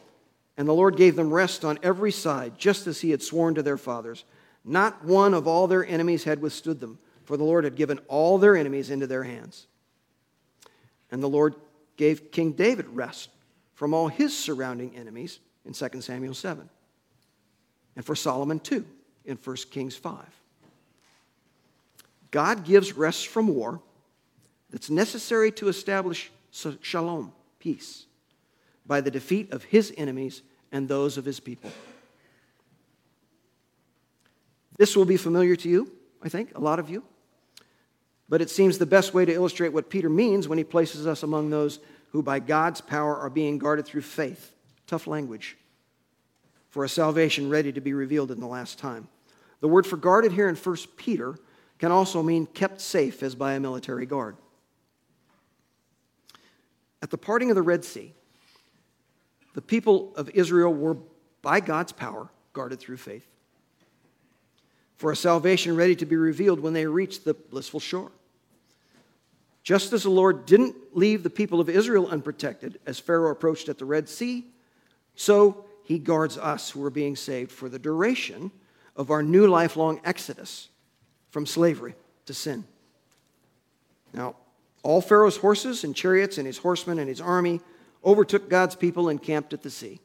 And 0.57 0.69
the 0.69 0.75
Lord 0.75 0.97
gave 0.97 1.17
them 1.17 1.33
rest 1.33 1.65
on 1.65 1.79
every 1.83 2.13
side, 2.13 2.57
just 2.57 2.87
as 2.87 3.01
he 3.01 3.11
had 3.11 3.23
sworn 3.23 3.55
to 3.57 3.63
their 3.63 3.77
fathers. 3.77 4.25
Not 4.65 5.05
one 5.05 5.35
of 5.35 5.47
all 5.49 5.67
their 5.67 5.85
enemies 5.85 6.25
had 6.25 6.41
withstood 6.41 6.79
them, 6.79 6.99
for 7.25 7.37
the 7.37 7.45
Lord 7.45 7.65
had 7.65 7.75
given 7.75 7.99
all 8.07 8.39
their 8.39 8.57
enemies 8.57 8.91
into 8.91 9.07
their 9.07 9.25
hands. 9.25 9.67
And 11.11 11.23
the 11.23 11.29
Lord 11.29 11.55
gave 11.97 12.31
King 12.31 12.53
David 12.53 12.87
rest 12.89 13.31
from 13.75 13.93
all 13.93 14.09
his 14.09 14.37
surrounding 14.37 14.97
enemies 14.97 15.41
in 15.65 15.73
2 15.73 16.01
Samuel 16.01 16.35
7, 16.35 16.69
and 17.97 18.05
for 18.05 18.15
Solomon 18.15 18.61
too 18.61 18.85
in 19.25 19.37
1 19.37 19.57
Kings 19.71 19.97
5. 19.97 20.38
God 22.31 22.65
gives 22.65 22.93
rest 22.93 23.29
from 23.29 23.49
war 23.49 23.81
that's 24.71 24.91
necessary 24.91 25.51
to 25.53 25.69
establish 25.69 26.31
shalom, 26.51 27.33
peace, 27.59 28.07
by 28.87 29.01
the 29.01 29.11
defeat 29.11 29.53
of 29.53 29.65
his 29.65 29.93
enemies 29.97 30.43
and 30.73 30.89
those 30.89 31.17
of 31.17 31.25
his 31.25 31.41
people. 31.41 31.71
This 34.77 34.95
will 34.95 35.05
be 35.05 35.17
familiar 35.17 35.57
to 35.57 35.69
you, 35.69 35.91
I 36.23 36.29
think, 36.29 36.57
a 36.57 36.61
lot 36.61 36.79
of 36.79 36.89
you. 36.89 37.03
But 38.29 38.43
it 38.43 38.51
seems 38.51 38.79
the 38.79 38.87
best 38.87 39.15
way 39.15 39.25
to 39.25 39.33
illustrate 39.33 39.73
what 39.73 39.91
Peter 39.91 40.09
means 40.09 40.49
when 40.49 40.59
he 40.59 40.65
places 40.65 41.07
us 41.07 41.23
among 41.23 41.51
those 41.51 41.81
who 42.11 42.23
by 42.23 42.39
God's 42.39 42.81
power 42.81 43.17
are 43.17 43.31
being 43.31 43.59
guarded 43.59 43.87
through 43.87 44.03
faith. 44.03 44.53
Tough 44.87 45.07
language 45.07 45.57
for 46.69 46.85
a 46.85 46.89
salvation 46.89 47.49
ready 47.49 47.73
to 47.73 47.81
be 47.81 47.93
revealed 47.93 48.31
in 48.31 48.41
the 48.41 48.47
last 48.47 48.79
time. 48.79 49.09
The 49.61 49.69
word 49.69 49.87
for 49.87 49.97
guarded 49.97 50.33
here 50.33 50.49
in 50.49 50.55
1 50.55 50.77
Peter 50.97 51.39
can 51.79 51.93
also 51.93 52.23
mean 52.23 52.47
kept 52.47 52.81
safe 52.81 53.23
as 53.23 53.35
by 53.35 53.55
a 53.55 53.61
military 53.61 54.07
guard. 54.07 54.37
At 57.01 57.11
the 57.11 57.19
parting 57.19 57.51
of 57.51 57.57
the 57.57 57.63
Red 57.63 57.85
Sea, 57.85 58.13
the 59.55 59.63
people 59.63 60.13
of 60.17 60.29
Israel 60.31 60.73
were, 60.73 60.97
by 61.43 61.61
God's 61.61 61.93
power, 61.93 62.29
guarded 62.53 62.81
through 62.81 62.97
faith 62.97 63.27
for 64.99 65.13
a 65.13 65.17
salvation 65.17 65.77
ready 65.77 65.95
to 65.95 66.05
be 66.05 66.17
revealed 66.17 66.59
when 66.59 66.73
they 66.73 66.85
reached 66.85 67.25
the 67.25 67.35
blissful 67.35 67.79
shore. 67.81 68.11
Just 69.63 69.93
as 69.93 70.03
the 70.03 70.11
Lord 70.11 70.45
didn't 70.45 70.75
leave 70.93 71.23
the 71.23 71.31
people 71.31 71.61
of 71.61 71.69
Israel 71.69 72.09
unprotected 72.09 72.81
as 72.85 72.99
Pharaoh 72.99 73.31
approached 73.31 73.69
at 73.69 73.79
the 73.79 73.85
Red 73.85 74.09
Sea, 74.09 74.47
so 75.15 75.65
he 75.85 75.99
guards 75.99 76.37
us 76.37 76.71
who 76.71 76.85
are 76.85 76.91
being 76.91 77.15
saved 77.15 77.53
for 77.53 77.69
the 77.69 77.79
duration 77.79 78.51
of 78.97 79.11
our 79.11 79.23
new 79.23 79.47
lifelong 79.47 80.01
exodus 80.05 80.69
from 81.31 81.47
slavery 81.47 81.95
to 82.27 82.35
sin. 82.35 82.65
Now, 84.13 84.37
all 84.83 85.01
Pharaoh's 85.01 85.37
horses 85.37 85.85
and 85.85 85.95
chariots 85.95 86.39
and 86.39 86.47
his 86.47 86.59
horsemen 86.59 86.99
and 86.99 87.09
his 87.09 87.21
army 87.21 87.61
overtook 88.05 88.49
God's 88.49 88.75
people 88.75 89.09
and 89.09 89.23
camped 89.23 89.53
at 89.53 89.63
the 89.63 89.71
sea. 89.71 90.01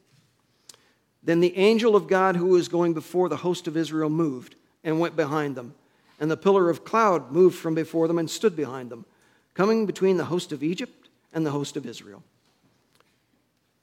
Then 1.22 1.40
the 1.40 1.56
angel 1.56 1.96
of 1.96 2.06
God 2.06 2.36
who 2.36 2.46
was 2.46 2.68
going 2.68 2.92
before 2.92 3.28
the 3.28 3.38
host 3.38 3.66
of 3.66 3.76
Israel 3.76 4.10
moved 4.10 4.56
and 4.82 5.00
went 5.00 5.16
behind 5.16 5.56
them. 5.56 5.74
And 6.20 6.30
the 6.30 6.36
pillar 6.36 6.68
of 6.70 6.84
cloud 6.84 7.32
moved 7.32 7.56
from 7.56 7.74
before 7.74 8.06
them 8.08 8.18
and 8.18 8.28
stood 8.28 8.54
behind 8.54 8.90
them, 8.90 9.06
coming 9.54 9.86
between 9.86 10.16
the 10.16 10.26
host 10.26 10.52
of 10.52 10.62
Egypt 10.62 11.08
and 11.32 11.44
the 11.44 11.50
host 11.50 11.76
of 11.76 11.86
Israel. 11.86 12.22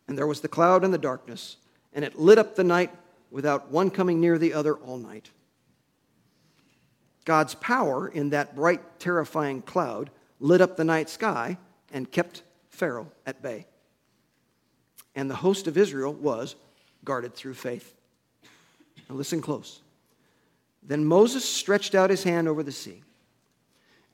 And 0.08 0.18
there 0.18 0.28
was 0.28 0.42
the 0.42 0.48
cloud 0.48 0.84
and 0.84 0.94
the 0.94 0.98
darkness, 0.98 1.58
and 1.94 2.06
it 2.06 2.20
lit 2.20 2.38
up 2.38 2.56
the 2.56 2.64
night 2.64 2.92
without 3.32 3.72
one 3.72 3.90
coming 3.90 4.22
near 4.22 4.38
the 4.38 4.54
other 4.54 4.76
all 4.76 4.98
night. 4.98 5.32
God's 7.26 7.56
power 7.56 8.08
in 8.08 8.32
that 8.32 8.56
bright, 8.56 9.00
terrifying 9.00 9.62
cloud 9.62 10.10
lit 10.40 10.62
up 10.62 10.76
the 10.76 10.84
night 10.84 11.10
sky 11.10 11.58
and 11.92 12.12
kept 12.12 12.44
Pharaoh 12.70 13.12
at 13.26 13.42
bay. 13.42 13.68
And 15.16 15.30
the 15.30 15.36
host 15.36 15.68
of 15.68 15.78
Israel 15.78 16.14
was 16.14 16.56
guarded 17.04 17.36
through 17.36 17.54
faith. 17.54 17.94
Now, 19.10 19.16
listen 19.16 19.42
close. 19.42 19.82
Then 20.84 21.06
Moses 21.06 21.48
stretched 21.48 21.94
out 21.94 22.10
his 22.10 22.24
hand 22.24 22.48
over 22.48 22.64
the 22.64 22.72
sea. 22.72 23.04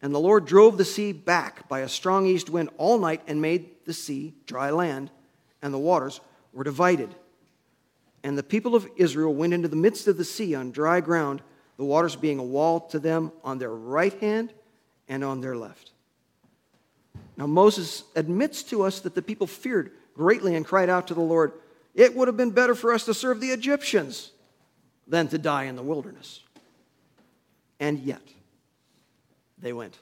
And 0.02 0.14
the 0.14 0.20
Lord 0.20 0.46
drove 0.46 0.78
the 0.78 0.86
sea 0.86 1.12
back 1.12 1.68
by 1.68 1.80
a 1.80 1.90
strong 1.90 2.28
east 2.28 2.50
wind 2.50 2.70
all 2.78 2.98
night 3.00 3.22
and 3.28 3.42
made 3.42 3.86
the 3.86 3.94
sea 3.94 4.34
dry 4.46 4.70
land, 4.70 5.10
and 5.62 5.74
the 5.74 5.80
waters 5.80 6.20
were 6.54 6.64
divided. 6.64 7.16
And 8.24 8.38
the 8.38 8.44
people 8.44 8.76
of 8.76 8.88
Israel 8.96 9.34
went 9.34 9.54
into 9.54 9.68
the 9.68 9.76
midst 9.76 10.08
of 10.08 10.18
the 10.18 10.26
sea 10.26 10.54
on 10.54 10.72
dry 10.72 11.00
ground, 11.00 11.42
the 11.78 11.86
waters 11.86 12.16
being 12.16 12.40
a 12.40 12.44
wall 12.44 12.82
to 12.82 13.00
them 13.00 13.32
on 13.44 13.60
their 13.60 13.74
right 13.74 14.14
hand 14.20 14.52
and 15.08 15.24
on 15.24 15.42
their 15.42 15.56
left. 15.56 15.92
Now, 17.38 17.46
Moses 17.46 18.04
admits 18.16 18.64
to 18.64 18.84
us 18.84 19.00
that 19.02 19.14
the 19.14 19.22
people 19.22 19.48
feared 19.48 19.92
greatly 20.16 20.56
and 20.56 20.66
cried 20.66 20.90
out 20.90 21.08
to 21.08 21.14
the 21.14 21.22
Lord, 21.22 21.54
It 21.94 22.16
would 22.16 22.28
have 22.28 22.38
been 22.38 22.52
better 22.52 22.76
for 22.76 22.92
us 22.94 23.06
to 23.06 23.14
serve 23.14 23.40
the 23.40 23.52
Egyptians 23.52 24.32
than 25.08 25.28
to 25.30 25.38
die 25.38 25.66
in 25.66 25.76
the 25.76 25.84
wilderness. 25.84 26.42
And 27.80 28.00
yet, 28.00 28.22
they 29.60 29.72
went. 29.72 29.98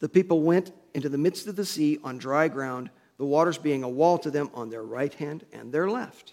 The 0.00 0.08
people 0.08 0.40
went 0.42 0.72
into 0.94 1.08
the 1.08 1.18
midst 1.18 1.46
of 1.46 1.56
the 1.56 1.66
sea 1.66 1.98
on 2.02 2.16
dry 2.16 2.48
ground, 2.48 2.90
the 3.18 3.26
waters 3.26 3.58
being 3.58 3.82
a 3.82 3.88
wall 3.88 4.18
to 4.18 4.30
them 4.30 4.50
on 4.54 4.70
their 4.70 4.82
right 4.82 5.12
hand 5.14 5.44
and 5.52 5.72
their 5.72 5.88
left. 5.88 6.32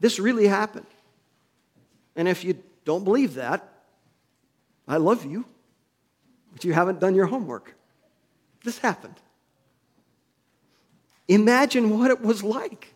This 0.00 0.18
really 0.18 0.46
happened. 0.46 0.86
And 2.16 2.26
if 2.26 2.44
you 2.44 2.60
don't 2.84 3.04
believe 3.04 3.34
that, 3.34 3.68
I 4.88 4.96
love 4.96 5.24
you, 5.24 5.44
but 6.52 6.64
you 6.64 6.72
haven't 6.72 6.98
done 6.98 7.14
your 7.14 7.26
homework. 7.26 7.74
This 8.64 8.78
happened. 8.78 9.16
Imagine 11.28 11.98
what 11.98 12.10
it 12.10 12.20
was 12.20 12.42
like. 12.42 12.94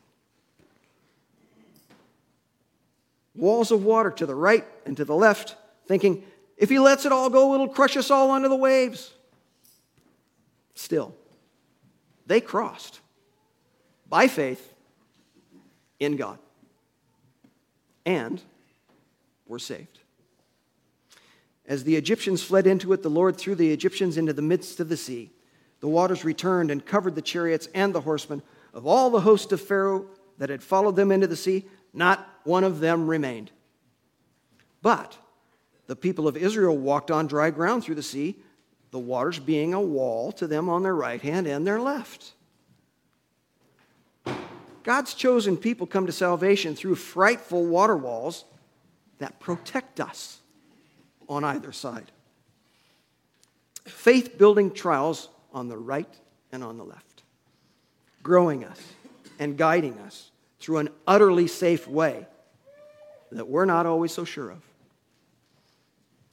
walls 3.41 3.71
of 3.71 3.85
water 3.85 4.11
to 4.11 4.27
the 4.27 4.35
right 4.35 4.65
and 4.85 4.97
to 4.97 5.05
the 5.05 5.15
left, 5.15 5.57
thinking, 5.87 6.23
if 6.57 6.69
he 6.69 6.79
lets 6.79 7.07
it 7.07 7.13
all 7.13 7.31
go, 7.31 7.55
it'll 7.55 7.69
crush 7.69 7.97
us 7.97 8.11
all 8.11 8.31
under 8.31 8.49
the 8.49 8.57
waves. 8.57 9.13
Still, 10.75 11.15
they 12.27 12.41
crossed 12.41 13.01
by 14.09 14.29
faith 14.29 14.75
in 15.99 16.17
God. 16.17 16.39
And 18.05 18.41
were 19.51 19.59
saved. 19.59 19.99
As 21.67 21.85
the 21.85 21.97
Egyptians 21.97 22.43
fled 22.43 22.67
into 22.67 22.93
it, 22.93 23.03
the 23.03 23.11
Lord 23.11 23.37
threw 23.37 23.55
the 23.55 23.73
Egyptians 23.73 24.17
into 24.17 24.33
the 24.33 24.41
midst 24.41 24.81
of 24.81 24.89
the 24.89 24.97
sea. 24.97 25.31
The 25.81 25.89
waters 25.89 26.25
returned 26.25 26.71
and 26.71 26.85
covered 26.85 27.15
the 27.15 27.23
chariots 27.23 27.69
and 27.75 27.95
the 27.95 28.01
horsemen 28.01 28.43
of 28.73 28.87
all 28.87 29.11
the 29.11 29.21
host 29.21 29.53
of 29.53 29.61
Pharaoh 29.61 30.07
that 30.39 30.51
had 30.51 30.63
followed 30.63 30.97
them 30.97 31.13
into 31.13 31.27
the 31.27 31.37
sea. 31.37 31.67
Not 31.93 32.27
one 32.45 32.65
of 32.65 32.81
them 32.81 33.09
remained. 33.09 33.51
But 34.83 35.19
the 35.87 35.97
people 35.97 36.29
of 36.29 36.37
Israel 36.37 36.77
walked 36.77 37.11
on 37.11 37.27
dry 37.27 37.51
ground 37.51 37.85
through 37.85 37.97
the 37.97 38.03
sea, 38.03 38.37
the 38.91 38.99
waters 38.99 39.39
being 39.39 39.75
a 39.75 39.81
wall 39.81 40.33
to 40.33 40.47
them 40.47 40.69
on 40.69 40.83
their 40.83 40.95
right 40.95 41.21
hand 41.21 41.47
and 41.47 41.67
their 41.67 41.81
left. 41.81 42.33
God's 44.83 45.15
chosen 45.15 45.57
people 45.57 45.87
come 45.87 46.07
to 46.07 46.13
salvation 46.13 46.75
through 46.75 46.95
frightful 46.95 47.67
water 47.67 47.97
walls 47.97 48.45
that 49.21 49.39
protect 49.39 50.01
us 50.01 50.41
on 51.29 51.45
either 51.45 51.71
side. 51.71 52.11
Faith 53.85 54.37
building 54.37 54.71
trials 54.73 55.29
on 55.53 55.69
the 55.69 55.79
right 55.79 56.13
and 56.53 56.65
on 56.65 56.77
the 56.77 56.85
left, 56.85 57.23
growing 58.23 58.65
us 58.65 58.81
and 59.39 59.57
guiding 59.57 59.97
us 60.01 60.31
through 60.59 60.79
an 60.79 60.89
utterly 61.07 61.47
safe 61.47 61.87
way 61.87 62.27
that 63.31 63.49
we're 63.49 63.65
not 63.65 63.87
always 63.87 64.13
so 64.13 64.25
sure 64.25 64.51
of. 64.51 64.63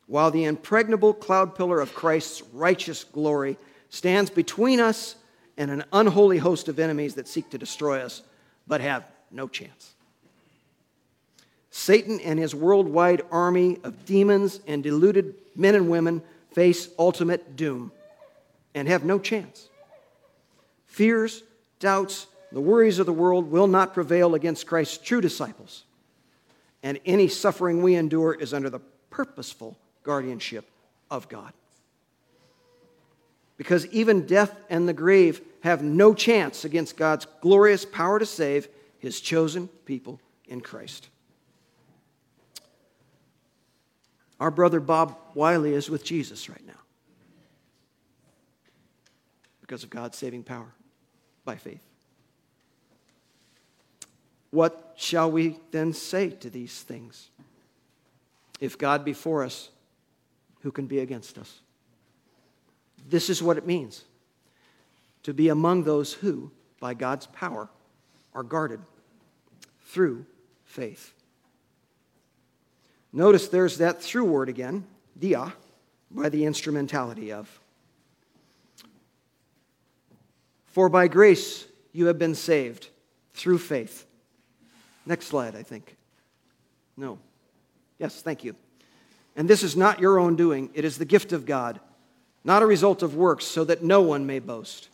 While 0.07 0.31
the 0.31 0.45
impregnable 0.45 1.13
cloud 1.13 1.55
pillar 1.55 1.79
of 1.79 1.93
Christ's 1.93 2.41
righteous 2.53 3.03
glory 3.03 3.57
stands 3.89 4.29
between 4.29 4.79
us 4.79 5.15
and 5.57 5.69
an 5.69 5.83
unholy 5.91 6.37
host 6.37 6.67
of 6.69 6.79
enemies 6.79 7.15
that 7.15 7.27
seek 7.27 7.49
to 7.49 7.57
destroy 7.57 8.01
us, 8.01 8.21
but 8.67 8.81
have 8.81 9.03
no 9.31 9.47
chance. 9.47 9.93
Satan 11.77 12.19
and 12.21 12.39
his 12.39 12.55
worldwide 12.55 13.21
army 13.31 13.77
of 13.83 14.03
demons 14.03 14.61
and 14.65 14.81
deluded 14.81 15.35
men 15.55 15.75
and 15.75 15.91
women 15.91 16.23
face 16.51 16.89
ultimate 16.97 17.55
doom 17.55 17.91
and 18.73 18.87
have 18.87 19.05
no 19.05 19.19
chance. 19.19 19.69
Fears, 20.87 21.43
doubts, 21.79 22.25
the 22.51 22.59
worries 22.59 22.97
of 22.97 23.05
the 23.05 23.13
world 23.13 23.51
will 23.51 23.67
not 23.67 23.93
prevail 23.93 24.33
against 24.33 24.65
Christ's 24.65 24.97
true 24.97 25.21
disciples. 25.21 25.83
And 26.81 26.99
any 27.05 27.27
suffering 27.27 27.83
we 27.83 27.93
endure 27.93 28.33
is 28.33 28.55
under 28.55 28.71
the 28.71 28.81
purposeful 29.11 29.77
guardianship 30.01 30.67
of 31.11 31.29
God. 31.29 31.53
Because 33.55 33.85
even 33.87 34.25
death 34.25 34.55
and 34.71 34.89
the 34.89 34.93
grave 34.93 35.41
have 35.61 35.83
no 35.83 36.15
chance 36.15 36.65
against 36.65 36.97
God's 36.97 37.27
glorious 37.39 37.85
power 37.85 38.17
to 38.17 38.25
save 38.25 38.67
his 38.97 39.21
chosen 39.21 39.67
people 39.85 40.19
in 40.47 40.59
Christ. 40.59 41.09
Our 44.39 44.51
brother 44.51 44.79
Bob 44.79 45.17
Wiley 45.33 45.73
is 45.73 45.89
with 45.89 46.03
Jesus 46.03 46.49
right 46.49 46.65
now 46.65 46.73
because 49.61 49.83
of 49.83 49.89
God's 49.89 50.17
saving 50.17 50.43
power 50.43 50.73
by 51.43 51.55
faith. 51.55 51.83
What 54.51 54.93
shall 54.95 55.29
we 55.29 55.59
then 55.71 55.93
say 55.93 56.29
to 56.29 56.49
these 56.49 56.81
things? 56.81 57.29
If 58.59 58.77
God 58.77 59.03
be 59.03 59.13
for 59.13 59.43
us, 59.43 59.69
who 60.61 60.71
can 60.71 60.87
be 60.87 60.99
against 60.99 61.37
us? 61.37 61.59
This 63.09 63.29
is 63.29 63.43
what 63.43 63.57
it 63.57 63.65
means 63.65 64.03
to 65.23 65.33
be 65.33 65.49
among 65.49 65.83
those 65.83 66.13
who, 66.13 66.51
by 66.79 66.93
God's 66.93 67.27
power, 67.27 67.69
are 68.33 68.43
guarded 68.43 68.79
through 69.85 70.25
faith. 70.65 71.13
Notice 73.17 73.47
there's 73.47 73.79
that 73.79 73.99
through 73.99 74.25
word 74.25 74.47
again, 74.47 74.85
dia, 75.17 75.51
by 76.11 76.29
the 76.29 76.45
instrumentality 76.45 77.33
of. 77.33 77.49
For 80.67 80.87
by 80.87 81.07
grace 81.07 81.65
you 81.93 82.05
have 82.05 82.19
been 82.19 82.35
saved 82.35 82.89
through 83.33 83.57
faith. 83.57 84.05
Next 85.07 85.25
slide, 85.25 85.55
I 85.55 85.63
think. 85.63 85.97
No. 86.95 87.17
Yes, 87.97 88.21
thank 88.21 88.43
you. 88.43 88.55
And 89.35 89.49
this 89.49 89.63
is 89.63 89.75
not 89.75 89.99
your 89.99 90.19
own 90.19 90.35
doing, 90.35 90.69
it 90.75 90.85
is 90.85 90.99
the 90.99 91.03
gift 91.03 91.33
of 91.33 91.47
God, 91.47 91.79
not 92.43 92.61
a 92.61 92.67
result 92.67 93.01
of 93.01 93.15
works, 93.15 93.45
so 93.45 93.63
that 93.63 93.81
no 93.81 94.03
one 94.03 94.27
may 94.27 94.37
boast. 94.37 94.89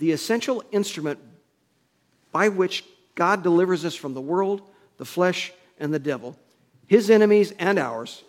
The 0.00 0.12
essential 0.12 0.62
instrument 0.70 1.18
by 2.30 2.50
which 2.50 2.84
God 3.14 3.42
delivers 3.42 3.86
us 3.86 3.94
from 3.94 4.12
the 4.12 4.20
world, 4.20 4.60
the 4.98 5.06
flesh, 5.06 5.50
and 5.78 5.94
the 5.94 5.98
devil 5.98 6.36
his 6.90 7.08
enemies 7.08 7.52
and 7.60 7.78
ours, 7.78 8.24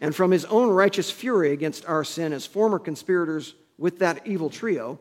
and 0.00 0.14
from 0.14 0.30
his 0.30 0.44
own 0.44 0.70
righteous 0.70 1.10
fury 1.10 1.50
against 1.50 1.84
our 1.86 2.04
sin 2.04 2.32
as 2.32 2.46
former 2.46 2.78
conspirators 2.78 3.56
with 3.76 3.98
that 3.98 4.24
evil 4.24 4.48
trio, 4.48 5.00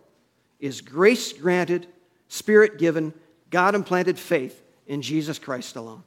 is 0.60 0.82
grace 0.82 1.32
granted, 1.32 1.86
spirit 2.28 2.80
given, 2.80 3.14
God 3.52 3.76
implanted 3.76 4.18
faith 4.18 4.64
in 4.88 5.04
Jesus 5.04 5.38
Christ 5.38 5.76
alone. 5.76 6.02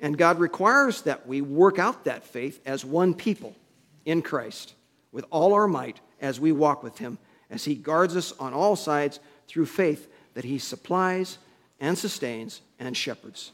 And 0.00 0.18
God 0.18 0.38
requires 0.38 1.00
that 1.02 1.26
we 1.26 1.40
work 1.40 1.78
out 1.78 2.04
that 2.04 2.22
faith 2.22 2.60
as 2.66 2.84
one 2.84 3.14
people 3.14 3.56
in 4.04 4.20
Christ 4.20 4.74
with 5.12 5.24
all 5.30 5.54
our 5.54 5.66
might 5.66 5.98
as 6.20 6.38
we 6.38 6.52
walk 6.52 6.82
with 6.82 6.98
Him, 6.98 7.16
as 7.48 7.64
He 7.64 7.74
guards 7.74 8.16
us 8.16 8.32
on 8.38 8.52
all 8.52 8.76
sides 8.76 9.18
through 9.48 9.64
faith 9.64 10.12
that 10.34 10.44
He 10.44 10.58
supplies 10.58 11.38
and 11.80 11.96
sustains 11.96 12.60
and 12.78 12.94
shepherds 12.94 13.52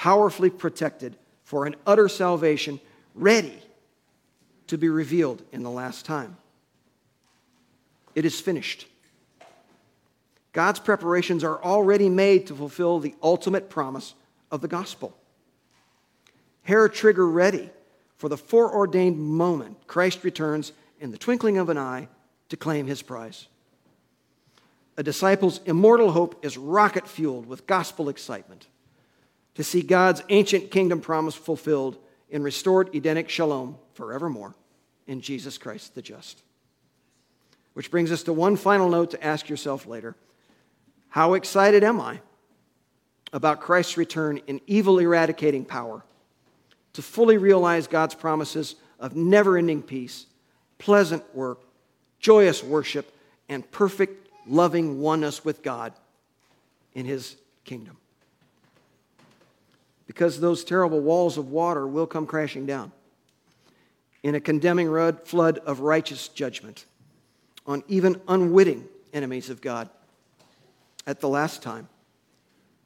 powerfully 0.00 0.48
protected 0.48 1.14
for 1.44 1.66
an 1.66 1.76
utter 1.86 2.08
salvation, 2.08 2.80
ready 3.14 3.52
to 4.66 4.78
be 4.78 4.88
revealed 4.88 5.42
in 5.52 5.62
the 5.62 5.68
last 5.68 6.06
time. 6.06 6.38
It 8.14 8.24
is 8.24 8.40
finished. 8.40 8.86
God's 10.54 10.80
preparations 10.80 11.44
are 11.44 11.62
already 11.62 12.08
made 12.08 12.46
to 12.46 12.54
fulfill 12.54 12.98
the 12.98 13.14
ultimate 13.22 13.68
promise 13.68 14.14
of 14.50 14.62
the 14.62 14.68
gospel. 14.68 15.14
Hair 16.62 16.88
trigger 16.88 17.28
ready 17.28 17.68
for 18.16 18.30
the 18.30 18.38
foreordained 18.38 19.18
moment 19.18 19.86
Christ 19.86 20.24
returns 20.24 20.72
in 20.98 21.10
the 21.10 21.18
twinkling 21.18 21.58
of 21.58 21.68
an 21.68 21.76
eye 21.76 22.08
to 22.48 22.56
claim 22.56 22.86
his 22.86 23.02
prize. 23.02 23.48
A 24.96 25.02
disciple's 25.02 25.60
immortal 25.66 26.12
hope 26.12 26.42
is 26.42 26.56
rocket 26.56 27.06
fueled 27.06 27.44
with 27.44 27.66
gospel 27.66 28.08
excitement 28.08 28.66
to 29.60 29.64
see 29.64 29.82
God's 29.82 30.22
ancient 30.30 30.70
kingdom 30.70 31.02
promise 31.02 31.34
fulfilled 31.34 31.98
in 32.30 32.42
restored 32.42 32.94
Edenic 32.94 33.28
shalom 33.28 33.76
forevermore 33.92 34.54
in 35.06 35.20
Jesus 35.20 35.58
Christ 35.58 35.94
the 35.94 36.00
just. 36.00 36.42
Which 37.74 37.90
brings 37.90 38.10
us 38.10 38.22
to 38.22 38.32
one 38.32 38.56
final 38.56 38.88
note 38.88 39.10
to 39.10 39.22
ask 39.22 39.50
yourself 39.50 39.86
later 39.86 40.16
How 41.10 41.34
excited 41.34 41.84
am 41.84 42.00
I 42.00 42.22
about 43.34 43.60
Christ's 43.60 43.98
return 43.98 44.40
in 44.46 44.62
evil 44.66 44.98
eradicating 44.98 45.66
power 45.66 46.06
to 46.94 47.02
fully 47.02 47.36
realize 47.36 47.86
God's 47.86 48.14
promises 48.14 48.76
of 48.98 49.14
never 49.14 49.58
ending 49.58 49.82
peace, 49.82 50.24
pleasant 50.78 51.22
work, 51.34 51.60
joyous 52.18 52.64
worship, 52.64 53.14
and 53.50 53.70
perfect 53.70 54.26
loving 54.46 55.02
oneness 55.02 55.44
with 55.44 55.62
God 55.62 55.92
in 56.94 57.04
His 57.04 57.36
kingdom? 57.66 57.98
Because 60.10 60.40
those 60.40 60.64
terrible 60.64 60.98
walls 60.98 61.38
of 61.38 61.50
water 61.52 61.86
will 61.86 62.04
come 62.04 62.26
crashing 62.26 62.66
down 62.66 62.90
in 64.24 64.34
a 64.34 64.40
condemning 64.40 64.88
flood 65.22 65.58
of 65.58 65.78
righteous 65.78 66.26
judgment 66.26 66.84
on 67.64 67.84
even 67.86 68.20
unwitting 68.26 68.88
enemies 69.12 69.50
of 69.50 69.60
God 69.60 69.88
at 71.06 71.20
the 71.20 71.28
last 71.28 71.62
time 71.62 71.88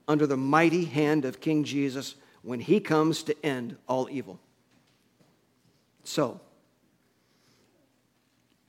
under 0.07 0.27
the 0.27 0.37
mighty 0.37 0.85
hand 0.85 1.25
of 1.25 1.41
King 1.41 1.65
Jesus 1.65 2.15
when 2.43 2.61
he 2.61 2.79
comes 2.79 3.23
to 3.23 3.35
end 3.43 3.79
all 3.89 4.07
evil. 4.11 4.39
So, 6.05 6.43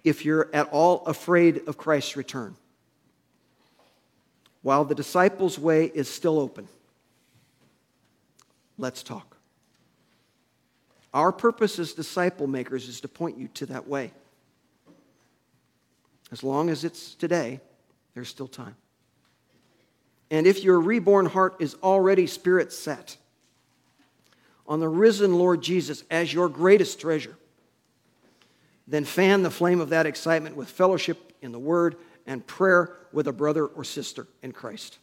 if 0.05 0.23
you're 0.23 0.49
at 0.53 0.69
all 0.71 1.05
afraid 1.07 1.67
of 1.67 1.77
Christ's 1.77 2.15
return, 2.15 2.55
while 4.61 4.85
the 4.85 4.95
disciples' 4.95 5.59
way 5.59 5.91
is 5.93 6.07
still 6.07 6.39
open, 6.39 6.69
Let's 8.77 9.03
talk. 9.03 9.37
Our 11.13 11.31
purpose 11.31 11.79
as 11.79 11.93
disciple 11.93 12.47
makers 12.47 12.89
is 12.89 13.01
to 13.01 13.07
point 13.07 13.37
you 13.37 13.47
to 13.55 13.65
that 13.67 13.87
way. 13.87 14.11
As 16.31 16.43
long 16.43 16.69
as 16.69 16.83
it's 16.83 17.15
today, 17.15 17.61
there's 18.13 18.27
still 18.27 18.47
time. 18.47 18.75
And 20.29 20.47
if 20.47 20.63
your 20.63 20.79
reborn 20.79 21.27
heart 21.27 21.55
is 21.59 21.75
already 21.83 22.27
spirit 22.27 22.73
set 22.73 23.15
on 24.67 24.79
the 24.79 24.89
risen 24.89 25.35
Lord 25.35 25.61
Jesus 25.61 26.03
as 26.09 26.33
your 26.33 26.49
greatest 26.49 26.99
treasure, 26.99 27.37
then 28.87 29.05
fan 29.05 29.43
the 29.43 29.51
flame 29.51 29.79
of 29.79 29.89
that 29.89 30.05
excitement 30.05 30.55
with 30.55 30.69
fellowship 30.69 31.33
in 31.41 31.51
the 31.51 31.59
Word 31.59 31.95
and 32.25 32.45
prayer 32.45 32.93
with 33.11 33.27
a 33.27 33.33
brother 33.33 33.65
or 33.65 33.83
sister 33.83 34.27
in 34.41 34.51
Christ. 34.51 34.97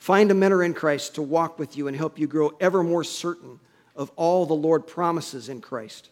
Find 0.00 0.30
a 0.30 0.34
mentor 0.34 0.62
in 0.62 0.72
Christ 0.72 1.16
to 1.16 1.22
walk 1.22 1.58
with 1.58 1.76
you 1.76 1.86
and 1.86 1.94
help 1.94 2.18
you 2.18 2.26
grow 2.26 2.52
ever 2.58 2.82
more 2.82 3.04
certain 3.04 3.60
of 3.94 4.10
all 4.16 4.46
the 4.46 4.54
Lord 4.54 4.86
promises 4.86 5.50
in 5.50 5.60
Christ. 5.60 6.08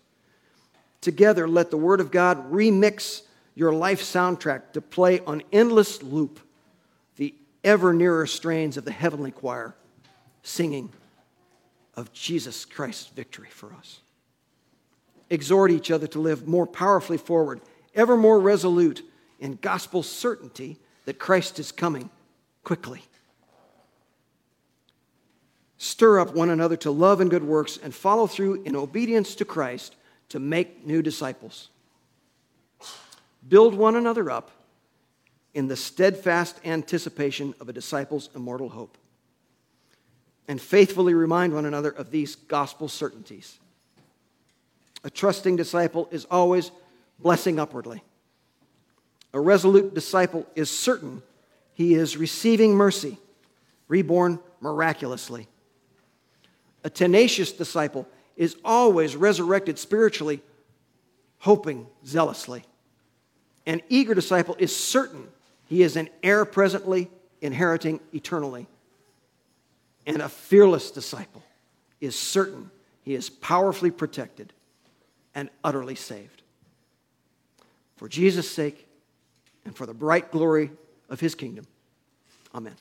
Together, 1.00 1.48
let 1.48 1.70
the 1.70 1.78
Word 1.78 2.00
of 2.02 2.10
God 2.10 2.52
remix 2.52 3.22
your 3.54 3.72
life 3.72 4.02
soundtrack 4.02 4.74
to 4.74 4.82
play 4.82 5.20
on 5.20 5.42
endless 5.54 6.02
loop 6.02 6.38
the 7.16 7.34
ever 7.64 7.94
nearer 7.94 8.26
strains 8.26 8.76
of 8.76 8.84
the 8.84 8.92
heavenly 8.92 9.30
choir 9.30 9.74
singing 10.42 10.92
of 11.94 12.12
Jesus 12.12 12.66
Christ's 12.66 13.06
victory 13.06 13.48
for 13.50 13.72
us. 13.72 14.00
Exhort 15.30 15.70
each 15.70 15.90
other 15.90 16.06
to 16.08 16.20
live 16.20 16.46
more 16.46 16.66
powerfully 16.66 17.18
forward, 17.18 17.62
ever 17.94 18.18
more 18.18 18.38
resolute 18.38 19.02
in 19.40 19.58
gospel 19.62 20.02
certainty 20.02 20.78
that 21.06 21.18
Christ 21.18 21.58
is 21.58 21.72
coming 21.72 22.10
quickly. 22.64 23.02
Stir 25.78 26.18
up 26.18 26.34
one 26.34 26.50
another 26.50 26.76
to 26.78 26.90
love 26.90 27.20
and 27.20 27.30
good 27.30 27.44
works 27.44 27.78
and 27.80 27.94
follow 27.94 28.26
through 28.26 28.62
in 28.64 28.74
obedience 28.74 29.36
to 29.36 29.44
Christ 29.44 29.94
to 30.28 30.40
make 30.40 30.84
new 30.84 31.02
disciples. 31.02 31.70
Build 33.48 33.74
one 33.74 33.94
another 33.94 34.30
up 34.30 34.50
in 35.54 35.68
the 35.68 35.76
steadfast 35.76 36.60
anticipation 36.64 37.54
of 37.60 37.68
a 37.68 37.72
disciple's 37.72 38.28
immortal 38.34 38.68
hope. 38.68 38.98
And 40.48 40.60
faithfully 40.60 41.14
remind 41.14 41.54
one 41.54 41.64
another 41.64 41.90
of 41.90 42.10
these 42.10 42.34
gospel 42.34 42.88
certainties. 42.88 43.58
A 45.04 45.10
trusting 45.10 45.56
disciple 45.56 46.08
is 46.10 46.24
always 46.30 46.72
blessing 47.18 47.58
upwardly. 47.58 48.02
A 49.32 49.40
resolute 49.40 49.94
disciple 49.94 50.46
is 50.56 50.70
certain 50.70 51.22
he 51.74 51.94
is 51.94 52.16
receiving 52.16 52.74
mercy, 52.74 53.18
reborn 53.86 54.40
miraculously. 54.60 55.46
A 56.84 56.90
tenacious 56.90 57.52
disciple 57.52 58.06
is 58.36 58.56
always 58.64 59.16
resurrected 59.16 59.78
spiritually, 59.78 60.42
hoping 61.38 61.86
zealously. 62.06 62.64
An 63.66 63.82
eager 63.88 64.14
disciple 64.14 64.56
is 64.58 64.74
certain 64.74 65.28
he 65.66 65.82
is 65.82 65.96
an 65.96 66.08
heir 66.22 66.44
presently, 66.44 67.10
inheriting 67.40 68.00
eternally. 68.12 68.66
And 70.06 70.22
a 70.22 70.28
fearless 70.28 70.90
disciple 70.90 71.42
is 72.00 72.18
certain 72.18 72.70
he 73.02 73.14
is 73.14 73.28
powerfully 73.28 73.90
protected 73.90 74.52
and 75.34 75.50
utterly 75.62 75.94
saved. 75.94 76.42
For 77.96 78.08
Jesus' 78.08 78.50
sake 78.50 78.86
and 79.64 79.76
for 79.76 79.84
the 79.84 79.94
bright 79.94 80.30
glory 80.30 80.70
of 81.10 81.20
his 81.20 81.34
kingdom. 81.34 81.66
Amen. 82.54 82.74